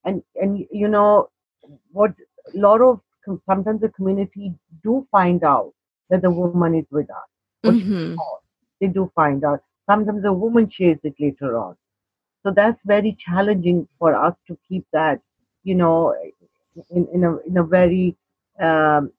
[0.05, 1.29] and and you know,
[1.91, 2.11] what
[2.53, 3.01] a lot of
[3.45, 4.53] sometimes the community
[4.83, 5.73] do find out
[6.09, 7.29] that the woman is with us.
[7.65, 8.15] Mm-hmm.
[8.81, 9.61] They do find out.
[9.89, 11.75] Sometimes the woman shares it later on.
[12.43, 15.21] So that's very challenging for us to keep that,
[15.63, 16.13] you know,
[16.89, 18.15] in, in a in a very
[18.59, 19.11] um,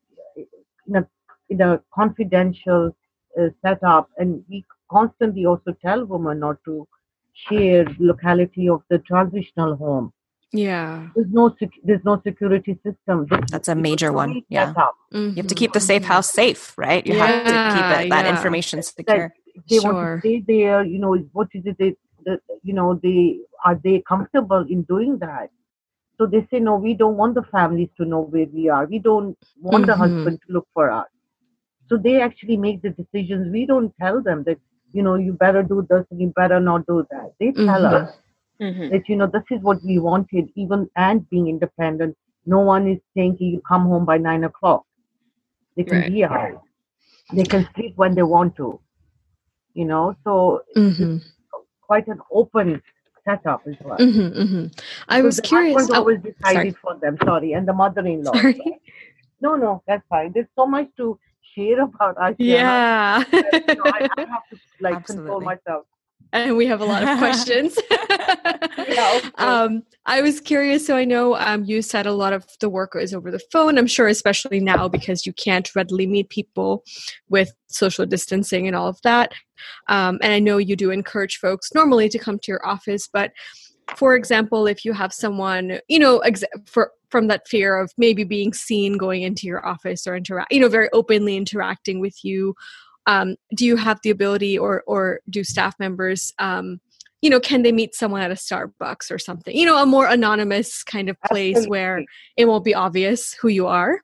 [0.87, 1.07] in a
[1.49, 2.95] in a confidential
[3.41, 6.87] uh, setup, and we constantly also tell women not to
[7.33, 10.13] share the locality of the transitional home.
[10.53, 13.27] Yeah, there's no sec- there's no security system.
[13.29, 14.43] There's, That's a major one.
[14.49, 15.31] Yeah, mm-hmm.
[15.31, 17.05] you have to keep the safe house safe, right?
[17.05, 18.31] You yeah, have to keep it, that yeah.
[18.31, 19.35] information secure.
[19.69, 19.93] they sure.
[19.93, 20.85] want to stay there.
[20.85, 21.97] You know, what is it they the,
[22.63, 25.51] you know they are they comfortable in doing that?
[26.19, 28.87] So they say no we don't want the families to know where we are.
[28.87, 29.91] We don't want mm-hmm.
[29.91, 31.07] the husband to look for us.
[31.89, 33.53] So they actually make the decisions.
[33.53, 34.59] We don't tell them that
[34.93, 37.33] you know you better do this and you better not do that.
[37.41, 37.95] They tell mm-hmm.
[37.95, 38.15] us
[38.61, 38.89] mm-hmm.
[38.91, 42.17] that you know this is what we wanted even and being independent.
[42.47, 44.85] No one is saying you come home by nine o'clock.
[45.77, 46.13] They can right.
[46.13, 46.63] be out.
[47.33, 48.81] They can sleep when they want to
[49.75, 50.17] you know?
[50.25, 51.19] So mm-hmm
[51.87, 52.83] quite an open
[53.25, 53.99] setup as well.
[53.99, 54.67] Mm-hmm, mm-hmm.
[55.09, 55.77] I so was curious.
[55.77, 57.17] I Was always decided for them.
[57.25, 58.35] Sorry, and the mother-in-law.
[58.35, 58.81] Sorry.
[59.41, 60.33] No, no, that's fine.
[60.33, 61.19] There's so much to
[61.55, 62.35] share about us.
[62.39, 63.43] Yeah, you
[63.75, 65.05] know, I, I, have to like Absolutely.
[65.05, 65.87] control myself
[66.35, 67.79] and we have a lot of questions.
[68.89, 70.87] yeah, um, I was curious.
[70.87, 73.79] So I know um, you said a lot of the work is over the phone.
[73.79, 76.85] I'm sure, especially now because you can't readily meet people
[77.29, 79.33] with social distancing and all of that.
[79.89, 83.33] Um, and I know you do encourage folks normally to come to your office, but
[83.97, 88.25] for example, if you have someone, you know, ex- for from that fear of maybe
[88.25, 92.55] being seen going into your office or interact, you know, very openly interacting with you,
[93.07, 96.81] um, do you have the ability, or or do staff members, um,
[97.25, 99.57] you know, can they meet someone at a Starbucks or something?
[99.57, 101.71] You know, a more anonymous kind of place absolutely.
[101.71, 102.05] where
[102.37, 104.03] it won't be obvious who you are.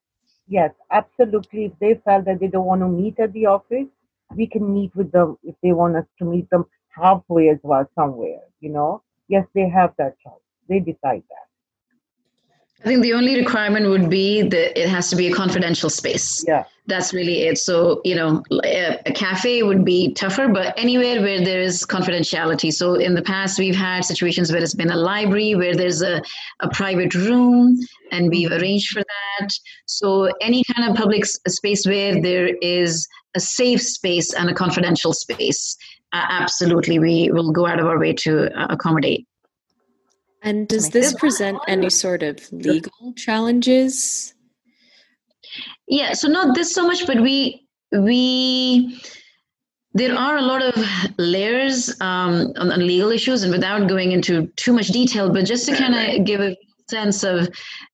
[0.49, 1.67] Yes, absolutely.
[1.67, 3.87] If they felt that they don't want to meet at the office,
[4.35, 7.89] we can meet with them if they want us to meet them halfway as well
[7.95, 8.41] somewhere.
[8.61, 10.33] You know, yes, they have that choice.
[10.69, 11.50] They decide that.
[12.83, 16.43] I think the only requirement would be that it has to be a confidential space.
[16.49, 16.65] Yeah.
[16.87, 17.59] That's really it.
[17.59, 22.73] So, you know, a, a, cafe would be tougher, but anywhere where there is confidentiality.
[22.73, 26.23] So, in the past, we've had situations where it's been a library, where there's a,
[26.61, 27.79] a private room,
[28.11, 29.53] and we've arranged for that.
[29.85, 35.13] So, any kind of public space where there is a safe space and a confidential
[35.13, 35.77] space,
[36.13, 39.29] uh, absolutely, we will go out of our way to uh, accommodate.
[40.43, 44.35] And does this present any sort of legal challenges?
[45.87, 49.01] Yeah, so not this so much, but we we
[49.93, 50.75] there are a lot of
[51.19, 55.67] layers um, on, on, legal issues, and without going into too much detail, but just
[55.67, 56.57] to kind of give a
[56.91, 57.49] sense of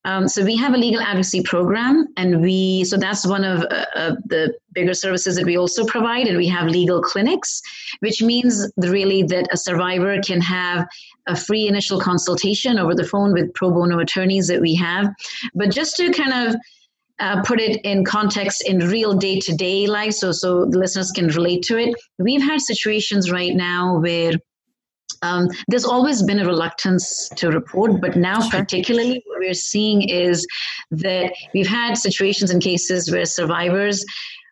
[0.05, 4.17] um, so we have a legal advocacy program and we so that's one of uh,
[4.27, 6.27] the bigger services that we also provide.
[6.27, 7.63] And we have legal clinics
[8.01, 10.87] which means really that a survivor can have
[11.27, 15.09] a free initial consultation over the phone with pro bono attorneys that we have.
[15.55, 16.57] But just to kind of
[17.19, 21.63] uh, put it in context in real day-to-day life so so the listeners can relate
[21.63, 24.33] to it we've had situations right now where
[25.23, 28.61] um, there's always been a reluctance to report, but now, sure.
[28.61, 30.47] particularly, what we're seeing is
[30.91, 34.05] that we've had situations and cases where survivors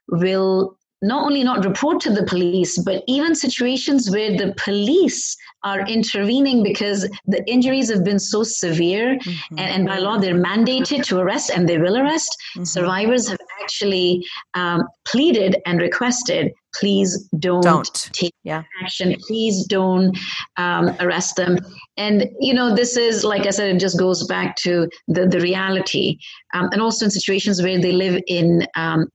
[0.08, 5.86] will not only not report to the police, but even situations where the police are
[5.86, 9.58] intervening because the injuries have been so severe mm-hmm.
[9.58, 12.34] and, and, by law they're mandated to arrest and they will arrest.
[12.54, 12.64] Mm-hmm.
[12.64, 18.10] Survivors have actually um, pleaded and requested please don't, don't.
[18.12, 18.62] take yeah.
[18.82, 20.16] action please don't
[20.56, 21.58] um, arrest them
[21.96, 25.40] and you know this is like i said it just goes back to the, the
[25.40, 26.18] reality
[26.54, 29.06] um, and also in situations where they live in um,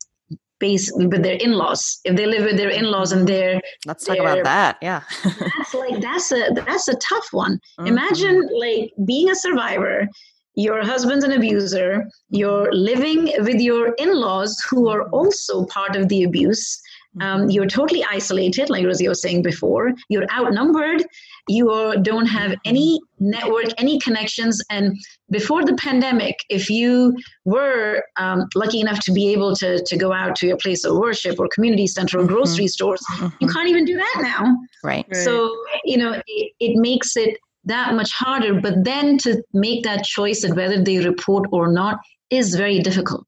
[0.59, 4.43] base with their in-laws if they live with their in-laws and they're let's talk about
[4.43, 7.87] that yeah that's like that's a that's a tough one mm-hmm.
[7.87, 10.07] imagine like being a survivor
[10.55, 16.23] your husband's an abuser you're living with your in-laws who are also part of the
[16.23, 16.81] abuse
[17.21, 17.49] um, mm-hmm.
[17.49, 19.93] you're totally isolated, like Rosie was saying before.
[20.09, 21.03] You're outnumbered.
[21.47, 24.61] You don't have any network, any connections.
[24.69, 24.95] And
[25.31, 30.13] before the pandemic, if you were um, lucky enough to be able to, to go
[30.13, 32.35] out to your place of worship or community center or mm-hmm.
[32.35, 33.27] grocery stores, mm-hmm.
[33.39, 34.55] you can't even do that now.
[34.83, 35.05] Right.
[35.15, 38.61] So, you know, it, it makes it that much harder.
[38.61, 43.25] But then to make that choice of whether they report or not is very difficult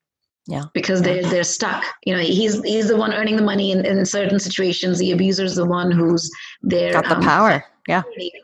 [0.48, 0.64] yeah.
[0.74, 1.84] Because they're they're stuck.
[2.06, 5.00] You know he's he's the one earning the money in, in certain situations.
[5.00, 6.30] The abuser's the one who's
[6.62, 7.64] there got the um, power.
[7.88, 8.04] Yeah.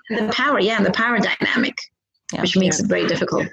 [0.10, 1.78] The power yeah and the power dynamic
[2.34, 2.42] yeah.
[2.42, 2.86] which makes yeah.
[2.86, 3.48] it very difficult.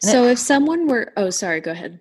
[0.00, 2.00] So if someone were oh sorry go ahead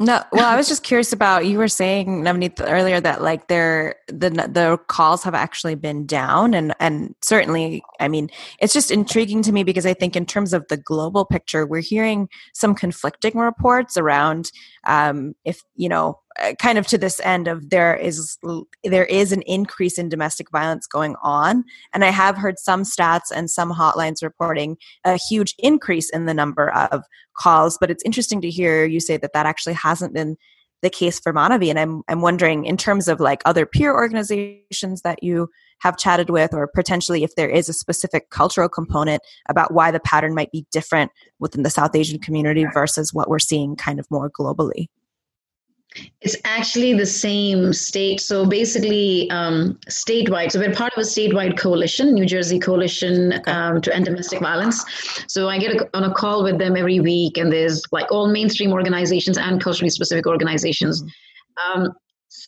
[0.00, 3.96] no, well, I was just curious about you were saying Navneet earlier that like their
[4.08, 9.42] the the calls have actually been down, and and certainly, I mean, it's just intriguing
[9.42, 13.36] to me because I think in terms of the global picture, we're hearing some conflicting
[13.36, 14.50] reports around
[14.86, 18.38] um, if you know Uh, kind of to this end of there is
[18.84, 21.64] there is an increase in domestic violence going on.
[21.92, 26.34] And i have heard some stats and some hotlines reporting a huge increase in the
[26.34, 27.04] number of
[27.36, 27.76] calls.
[27.78, 30.36] But it's interesting to hear you say that that actually hasn't been
[30.82, 31.68] the case for Manavi.
[31.68, 35.50] And I'm I'm wondering in terms of like other peer organizations that you
[35.80, 40.00] have chatted with or potentially if there is a specific cultural component about why the
[40.00, 44.06] pattern might be different within the South Asian community versus what we're seeing kind of
[44.10, 44.86] more globally.
[46.20, 48.20] It's actually the same state.
[48.20, 50.52] So basically, um, statewide.
[50.52, 54.84] So we're part of a statewide coalition, New Jersey Coalition um, to End Domestic Violence.
[55.26, 58.28] So I get a, on a call with them every week, and there's like all
[58.28, 61.02] mainstream organizations and culturally specific organizations.
[61.02, 61.82] Mm-hmm.
[61.82, 61.92] Um,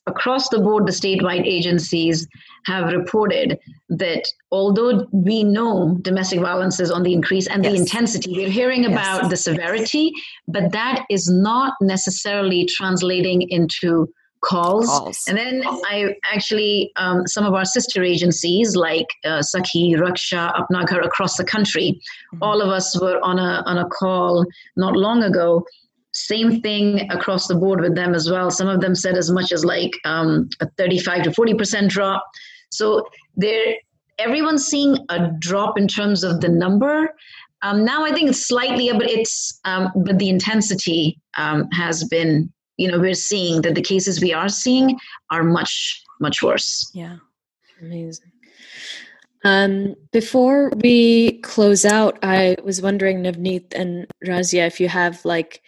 [0.06, 2.26] across the board, the statewide agencies
[2.66, 3.58] have reported
[3.88, 7.72] that although we know domestic violence is on the increase and yes.
[7.72, 8.92] the intensity, we're hearing yes.
[8.92, 10.12] about the severity,
[10.48, 14.08] but that is not necessarily translating into
[14.42, 14.86] calls.
[14.86, 15.24] calls.
[15.28, 21.04] And then I actually, um, some of our sister agencies like uh, Sakhi, Raksha, Apnaghar
[21.04, 22.00] across the country,
[22.34, 22.42] mm-hmm.
[22.42, 24.44] all of us were on a, on a call
[24.76, 25.64] not long ago
[26.12, 28.50] same thing across the board with them as well.
[28.50, 32.24] Some of them said as much as like um, a 35 to 40% drop.
[32.70, 33.06] So
[33.36, 33.74] there,
[34.18, 37.14] everyone's seeing a drop in terms of the number.
[37.62, 42.52] Um, now I think it's slightly, but it's um, but the intensity um, has been.
[42.78, 44.98] You know, we're seeing that the cases we are seeing
[45.30, 46.90] are much much worse.
[46.94, 47.18] Yeah,
[47.80, 48.32] amazing.
[49.44, 55.62] Um, before we close out, I was wondering, Navneet and Razia, if you have like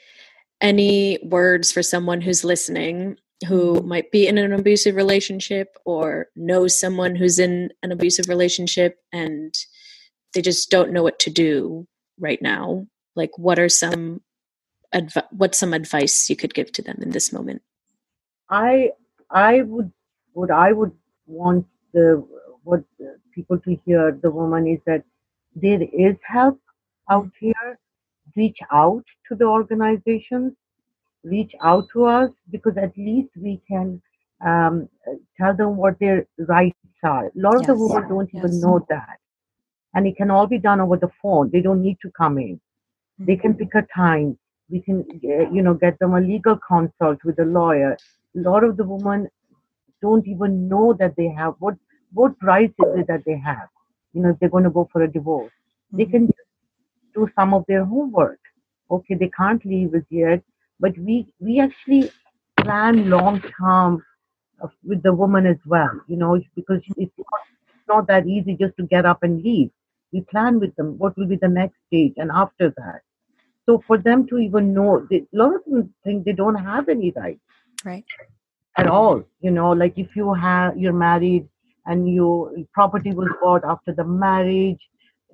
[0.61, 3.17] any words for someone who's listening
[3.49, 8.99] who might be in an abusive relationship or knows someone who's in an abusive relationship
[9.13, 9.55] and
[10.33, 11.87] they just don't know what to do
[12.19, 12.87] right now.
[13.17, 14.23] Like what are some
[14.93, 17.63] adv- what's some advice you could give to them in this moment?
[18.49, 18.91] I
[19.31, 19.91] i would
[20.33, 20.93] what i would
[21.27, 22.25] want the
[22.63, 22.85] what
[23.35, 25.03] people to hear the woman is that
[25.55, 26.61] there is help
[27.11, 27.79] out here
[28.37, 30.53] reach out to the organizations
[31.24, 34.01] reach out to us because at least we can
[34.45, 34.89] um,
[35.37, 37.26] tell them what their rights are.
[37.26, 37.61] A lot yes.
[37.61, 38.45] of the women don't yes.
[38.45, 39.18] even know that.
[39.95, 41.51] And it can all be done over the phone.
[41.51, 42.55] They don't need to come in.
[42.55, 43.24] Mm-hmm.
[43.26, 44.39] They can pick a time.
[44.70, 47.97] We can, you know, get them a legal consult with a lawyer.
[48.37, 49.28] A lot of the women
[50.03, 51.74] don't even know that they have what
[52.12, 53.68] what rights is it that they have.
[54.12, 55.53] You know, if they're going to go for a divorce,
[55.93, 55.99] mm-hmm.
[55.99, 56.30] they can
[57.15, 58.41] do some of their homework.
[58.91, 60.43] Okay, they can't leave us yet
[60.81, 62.11] but we we actually
[62.61, 64.03] plan long term
[64.62, 67.12] uh, with the woman as well you know because it's
[67.89, 69.71] not that easy just to get up and leave.
[70.12, 73.01] We plan with them what will be the next stage and after that.
[73.67, 76.89] So for them to even know they, a lot of them think they don't have
[76.89, 77.41] any rights
[77.85, 78.05] right.
[78.77, 81.49] at all you know like if you have you're married
[81.87, 84.83] and your property was bought after the marriage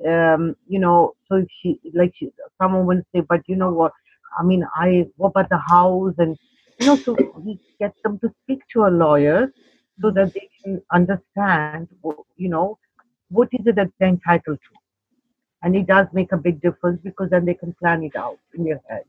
[0.09, 2.30] um you know so if she like she,
[2.61, 3.92] someone will say but you know what
[4.38, 6.38] I mean, I what about the house and
[6.78, 9.53] you know, so we get them to speak to a lawyer
[10.01, 11.88] so that they can understand,
[12.36, 12.78] you know,
[13.28, 14.76] what is it that they're entitled to.
[15.62, 18.64] And it does make a big difference because then they can plan it out in
[18.64, 19.03] their head.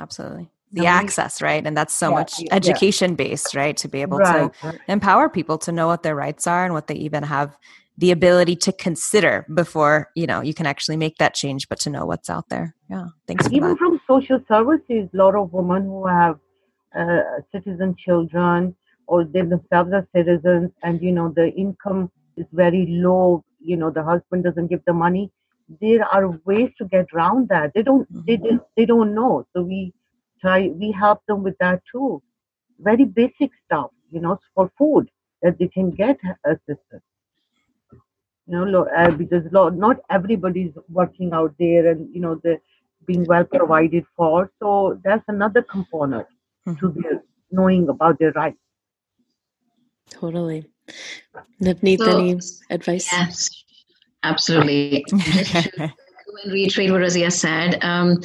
[0.00, 0.48] Absolutely.
[0.72, 1.66] The access, right?
[1.66, 3.16] And that's so yeah, much education yeah.
[3.16, 3.76] based, right?
[3.78, 6.86] To be able right, to empower people to know what their rights are and what
[6.86, 7.56] they even have
[7.98, 11.90] the ability to consider before you know you can actually make that change but to
[11.90, 12.74] know what's out there.
[12.90, 16.38] Yeah thanks even from social services a lot of women who have
[16.98, 17.20] uh,
[17.52, 18.74] citizen children
[19.06, 23.90] or they themselves are citizens and you know the income is very low you know
[23.90, 25.30] the husband doesn't give the money
[25.80, 27.72] there are ways to get around that.
[27.74, 28.24] They don't mm-hmm.
[28.26, 29.46] they just they don't know.
[29.54, 29.92] So we
[30.40, 32.22] try we help them with that too.
[32.78, 35.10] Very basic stuff you know for food
[35.42, 37.02] that they can get assistance
[38.48, 42.58] you know uh, because not everybody's working out there and you know the
[43.06, 46.26] being well provided for so that's another component
[46.66, 46.78] mm-hmm.
[46.78, 47.02] to be
[47.50, 48.58] knowing about their rights
[50.10, 50.66] totally
[51.62, 52.40] Navneet, so, any
[52.70, 53.50] advice yes
[54.22, 55.92] absolutely just to
[56.46, 58.20] reiterate what Razia said um,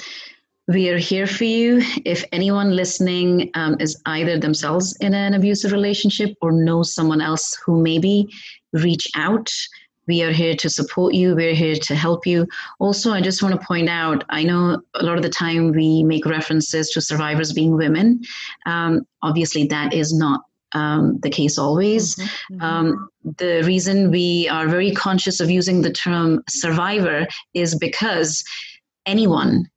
[0.68, 1.82] we are here for you.
[2.06, 7.54] If anyone listening um, is either themselves in an abusive relationship or knows someone else
[7.66, 8.30] who maybe
[8.72, 9.50] reach out.
[10.08, 11.36] We are here to support you.
[11.36, 12.48] We're here to help you.
[12.80, 16.04] Also, I just want to point out I know a lot of the time we
[16.04, 18.22] make references to survivors being women.
[18.66, 20.42] Um, obviously, that is not
[20.74, 22.16] um, the case always.
[22.16, 22.56] Mm-hmm.
[22.56, 22.64] mm-hmm.
[22.64, 28.44] Um, the reason we are very conscious of using the term survivor is because
[29.06, 29.70] anyone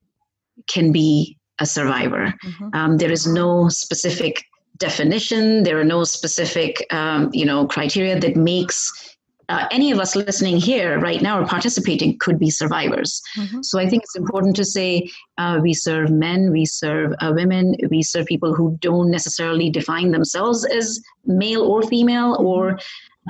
[0.67, 2.35] can be a survivor.
[2.45, 2.69] Mm-hmm.
[2.73, 4.43] Um, there is no specific
[4.79, 5.63] definition.
[5.63, 9.16] There are no specific, um, you know, criteria that makes
[9.49, 13.23] uh, any of us listening here right now or participating could be survivors.
[13.37, 13.63] Mm-hmm.
[13.63, 17.77] So I think it's important to say uh, we serve men, we serve uh, women,
[17.91, 22.79] we serve people who don't necessarily define themselves as male or female or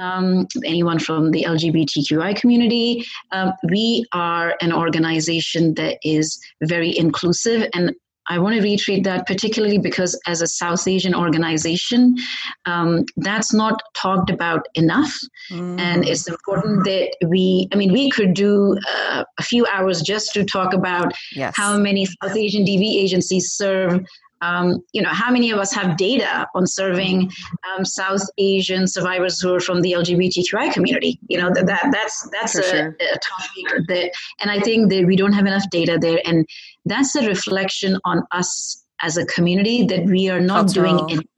[0.01, 3.05] um, anyone from the LGBTQI community.
[3.33, 7.95] Um, we are an organization that is very inclusive and
[8.29, 12.17] I want to reiterate that particularly because as a South Asian organization,
[12.67, 15.15] um, that's not talked about enough.
[15.51, 15.79] Mm.
[15.81, 20.33] And it's important that we, I mean, we could do uh, a few hours just
[20.35, 21.55] to talk about yes.
[21.57, 24.05] how many South Asian DV agencies serve
[24.43, 27.31] um, you know, how many of us have data on serving
[27.75, 31.19] um, South Asian survivors who are from the LGBTQI community?
[31.29, 32.97] You know, that, that that's that's a, sure.
[33.01, 34.11] a topic that,
[34.41, 36.47] and I think that we don't have enough data there, and
[36.87, 41.11] that's a reflection on us as a community that we are not doing.
[41.11, 41.29] it.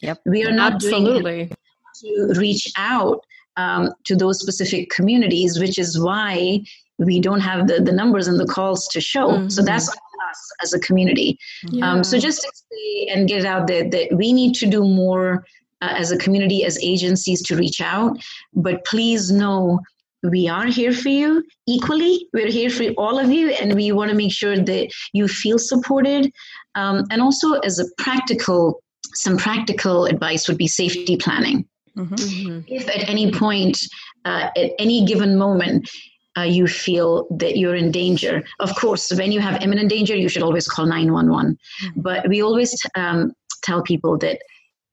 [0.00, 0.20] yep.
[0.24, 1.46] We are not Absolutely.
[1.46, 1.56] doing
[2.04, 3.24] to reach out
[3.56, 6.60] um, to those specific communities, which is why
[6.98, 9.30] we don't have the, the numbers and the calls to show.
[9.30, 9.48] Mm-hmm.
[9.48, 11.38] So that's us as a community.
[11.70, 11.90] Yeah.
[11.90, 14.82] Um, so just to say and get it out there that we need to do
[14.82, 15.44] more
[15.80, 18.18] uh, as a community, as agencies to reach out.
[18.54, 19.80] But please know
[20.22, 22.28] we are here for you equally.
[22.32, 25.58] We're here for all of you, and we want to make sure that you feel
[25.58, 26.32] supported.
[26.74, 28.82] Um, and also, as a practical,
[29.14, 31.66] some practical advice would be safety planning.
[31.96, 32.14] Mm-hmm.
[32.14, 32.60] mm-hmm.
[32.66, 33.78] If at any point,
[34.24, 35.88] uh, at any given moment,
[36.36, 38.44] uh, you feel that you're in danger.
[38.60, 41.56] Of course, when you have imminent danger, you should always call 911.
[41.56, 42.00] Mm-hmm.
[42.00, 44.40] But we always um, tell people that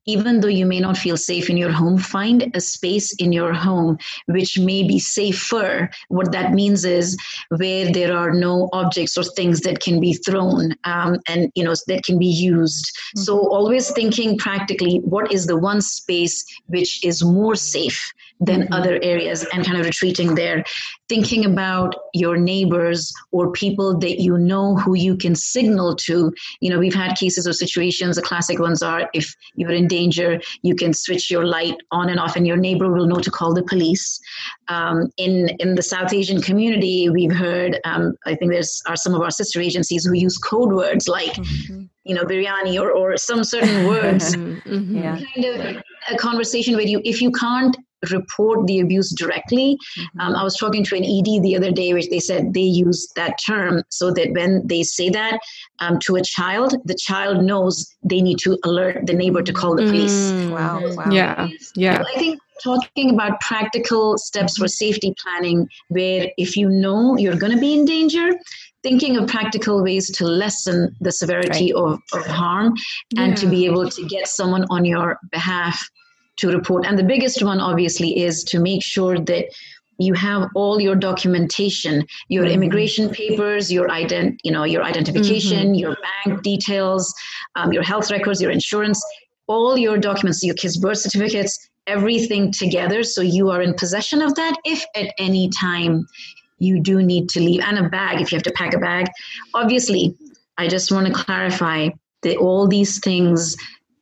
[0.06, 3.52] even though you may not feel safe in your home, find a space in your
[3.52, 5.90] home which may be safer.
[6.08, 7.16] What that means is
[7.48, 11.74] where there are no objects or things that can be thrown um, and you know
[11.88, 12.86] that can be used.
[12.86, 13.20] Mm-hmm.
[13.20, 18.74] So always thinking practically, what is the one space which is more safe than mm-hmm.
[18.74, 20.64] other areas, and kind of retreating there
[21.08, 26.32] thinking about your neighbors or people that you know who you can signal to.
[26.60, 30.40] You know, we've had cases or situations, the classic ones are if you're in danger,
[30.62, 33.54] you can switch your light on and off, and your neighbor will know to call
[33.54, 34.18] the police.
[34.68, 39.14] Um, in, in the South Asian community, we've heard, um, I think there's are some
[39.14, 41.84] of our sister agencies who use code words like, mm-hmm.
[42.04, 44.34] you know, biryani or, or some certain words.
[44.36, 44.96] mm-hmm.
[44.96, 45.20] yeah.
[45.34, 47.76] Kind of a conversation where you, if you can't
[48.10, 49.78] report the abuse directly.
[49.98, 50.20] Mm-hmm.
[50.20, 53.08] Um, I was talking to an ED the other day, which they said they use
[53.16, 55.38] that term so that when they say that
[55.80, 59.76] um, to a child, the child knows they need to alert the neighbor to call
[59.76, 60.30] the police.
[60.30, 61.10] Mm, wow, wow.
[61.10, 61.48] Yeah.
[61.74, 62.02] Yeah.
[62.02, 67.36] So I think talking about practical steps for safety planning, where if you know you're
[67.36, 68.32] going to be in danger,
[68.82, 71.82] thinking of practical ways to lessen the severity right.
[71.82, 72.74] of, of harm
[73.16, 73.34] and yeah.
[73.34, 75.88] to be able to get someone on your behalf
[76.38, 76.86] to report.
[76.86, 79.46] And the biggest one, obviously, is to make sure that
[79.98, 82.54] you have all your documentation, your mm-hmm.
[82.54, 85.74] immigration papers, your ident, you know, your identification, mm-hmm.
[85.74, 87.14] your bank details,
[87.54, 89.02] um, your health records, your insurance,
[89.46, 94.34] all your documents, your kids' birth certificates, everything together, so you are in possession of
[94.34, 94.56] that.
[94.64, 96.06] If at any time
[96.58, 99.06] you do need to leave, and a bag if you have to pack a bag.
[99.54, 100.14] Obviously,
[100.58, 101.90] I just want to clarify
[102.22, 103.56] that all these things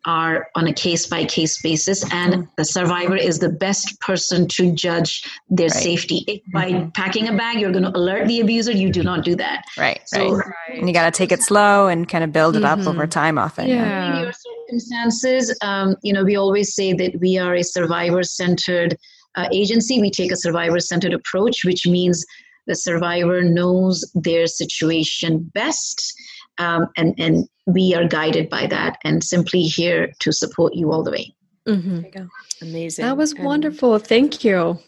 [0.07, 2.43] are on a case by case basis, and mm-hmm.
[2.57, 5.83] the survivor is the best person to judge their right.
[5.83, 6.25] safety.
[6.27, 6.89] If by mm-hmm.
[6.91, 9.65] packing a bag, you're going to alert the abuser, you do not do that.
[9.79, 10.01] Right.
[10.07, 10.79] So, right.
[10.79, 12.81] And you got to take it slow and kind of build it mm-hmm.
[12.81, 13.11] up over mm-hmm.
[13.11, 13.69] time often.
[13.69, 14.17] Yeah.
[14.17, 18.97] In your circumstances, um, you know, we always say that we are a survivor centered
[19.37, 20.01] uh, agency.
[20.01, 22.25] We take a survivor centered approach, which means
[22.67, 26.15] the survivor knows their situation best
[26.59, 31.03] um, and and we are guided by that and simply here to support you all
[31.03, 31.35] the way.
[31.67, 32.27] Mm-hmm.
[32.63, 33.05] Amazing.
[33.05, 33.99] That was and, wonderful.
[33.99, 34.79] Thank you.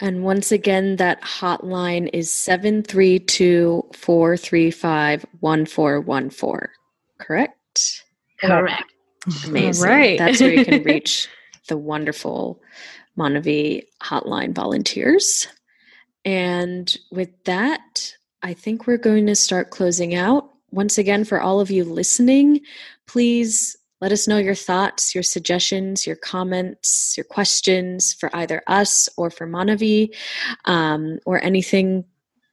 [0.00, 6.68] And once again, that hotline is 732 435 1414.
[7.18, 8.04] Correct?
[8.40, 8.84] Correct.
[9.46, 9.88] Amazing.
[9.88, 10.18] Right.
[10.18, 11.28] That's where you can reach
[11.68, 12.60] the wonderful
[13.18, 15.46] Manavi hotline volunteers.
[16.24, 21.60] And with that, I think we're going to start closing out once again, for all
[21.60, 22.60] of you listening,
[23.06, 29.08] please let us know your thoughts, your suggestions, your comments, your questions for either us
[29.16, 30.14] or for Manavi,
[30.64, 32.04] um, or anything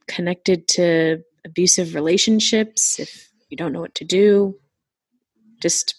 [0.08, 3.00] connected to abusive relationships.
[3.00, 4.58] If you don't know what to do,
[5.60, 5.96] just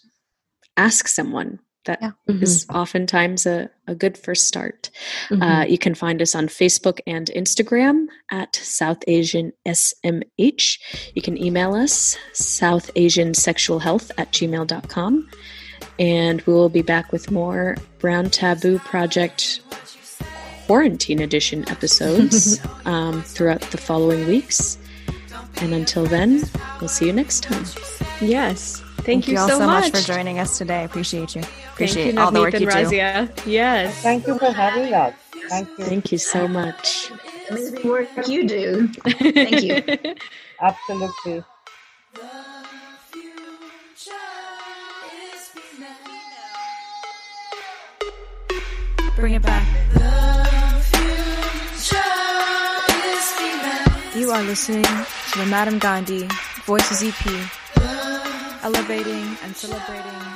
[0.77, 1.59] ask someone.
[1.85, 2.11] That yeah.
[2.29, 2.43] mm-hmm.
[2.43, 4.89] is oftentimes a, a good first start.
[5.29, 5.43] Uh, mm-hmm.
[5.43, 10.79] Uh, you can find us on Facebook and Instagram at South Asian SMH.
[11.15, 15.29] You can email us, South Asian Sexual Health at gmail.com.
[15.99, 19.61] And we will be back with more Brown Taboo Project
[20.65, 24.77] quarantine edition episodes um, throughout the following weeks.
[25.57, 26.43] And until then,
[26.79, 27.65] we'll see you next time.
[28.21, 28.82] Yes.
[29.03, 29.91] Thank, Thank you, you all so, so much.
[29.91, 30.01] much.
[30.01, 30.85] for joining us today.
[30.85, 31.41] Appreciate you.
[31.73, 33.35] Appreciate you, all the work you Razia.
[33.43, 33.51] do.
[33.51, 34.01] Yes.
[34.01, 35.13] Thank you for having us.
[35.49, 35.83] Thank you.
[35.83, 37.11] Thank you so much.
[37.49, 38.87] Amazing work you do.
[38.87, 40.15] Thank you.
[40.61, 41.43] Absolutely.
[49.17, 49.67] Bring it back.
[54.15, 56.27] You are listening to the Madame Gandhi
[56.65, 57.62] Voices EP
[58.63, 60.32] elevating and celebrating